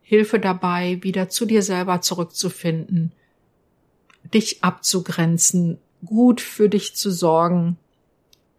Hilfe 0.02 0.40
dabei, 0.40 1.02
wieder 1.02 1.30
zu 1.30 1.46
dir 1.46 1.64
selber 1.64 2.02
zurückzufinden, 2.02 3.14
dich 4.34 4.62
abzugrenzen, 4.62 5.78
gut 6.04 6.42
für 6.42 6.68
dich 6.68 6.98
zu 6.98 7.12
sorgen, 7.12 7.78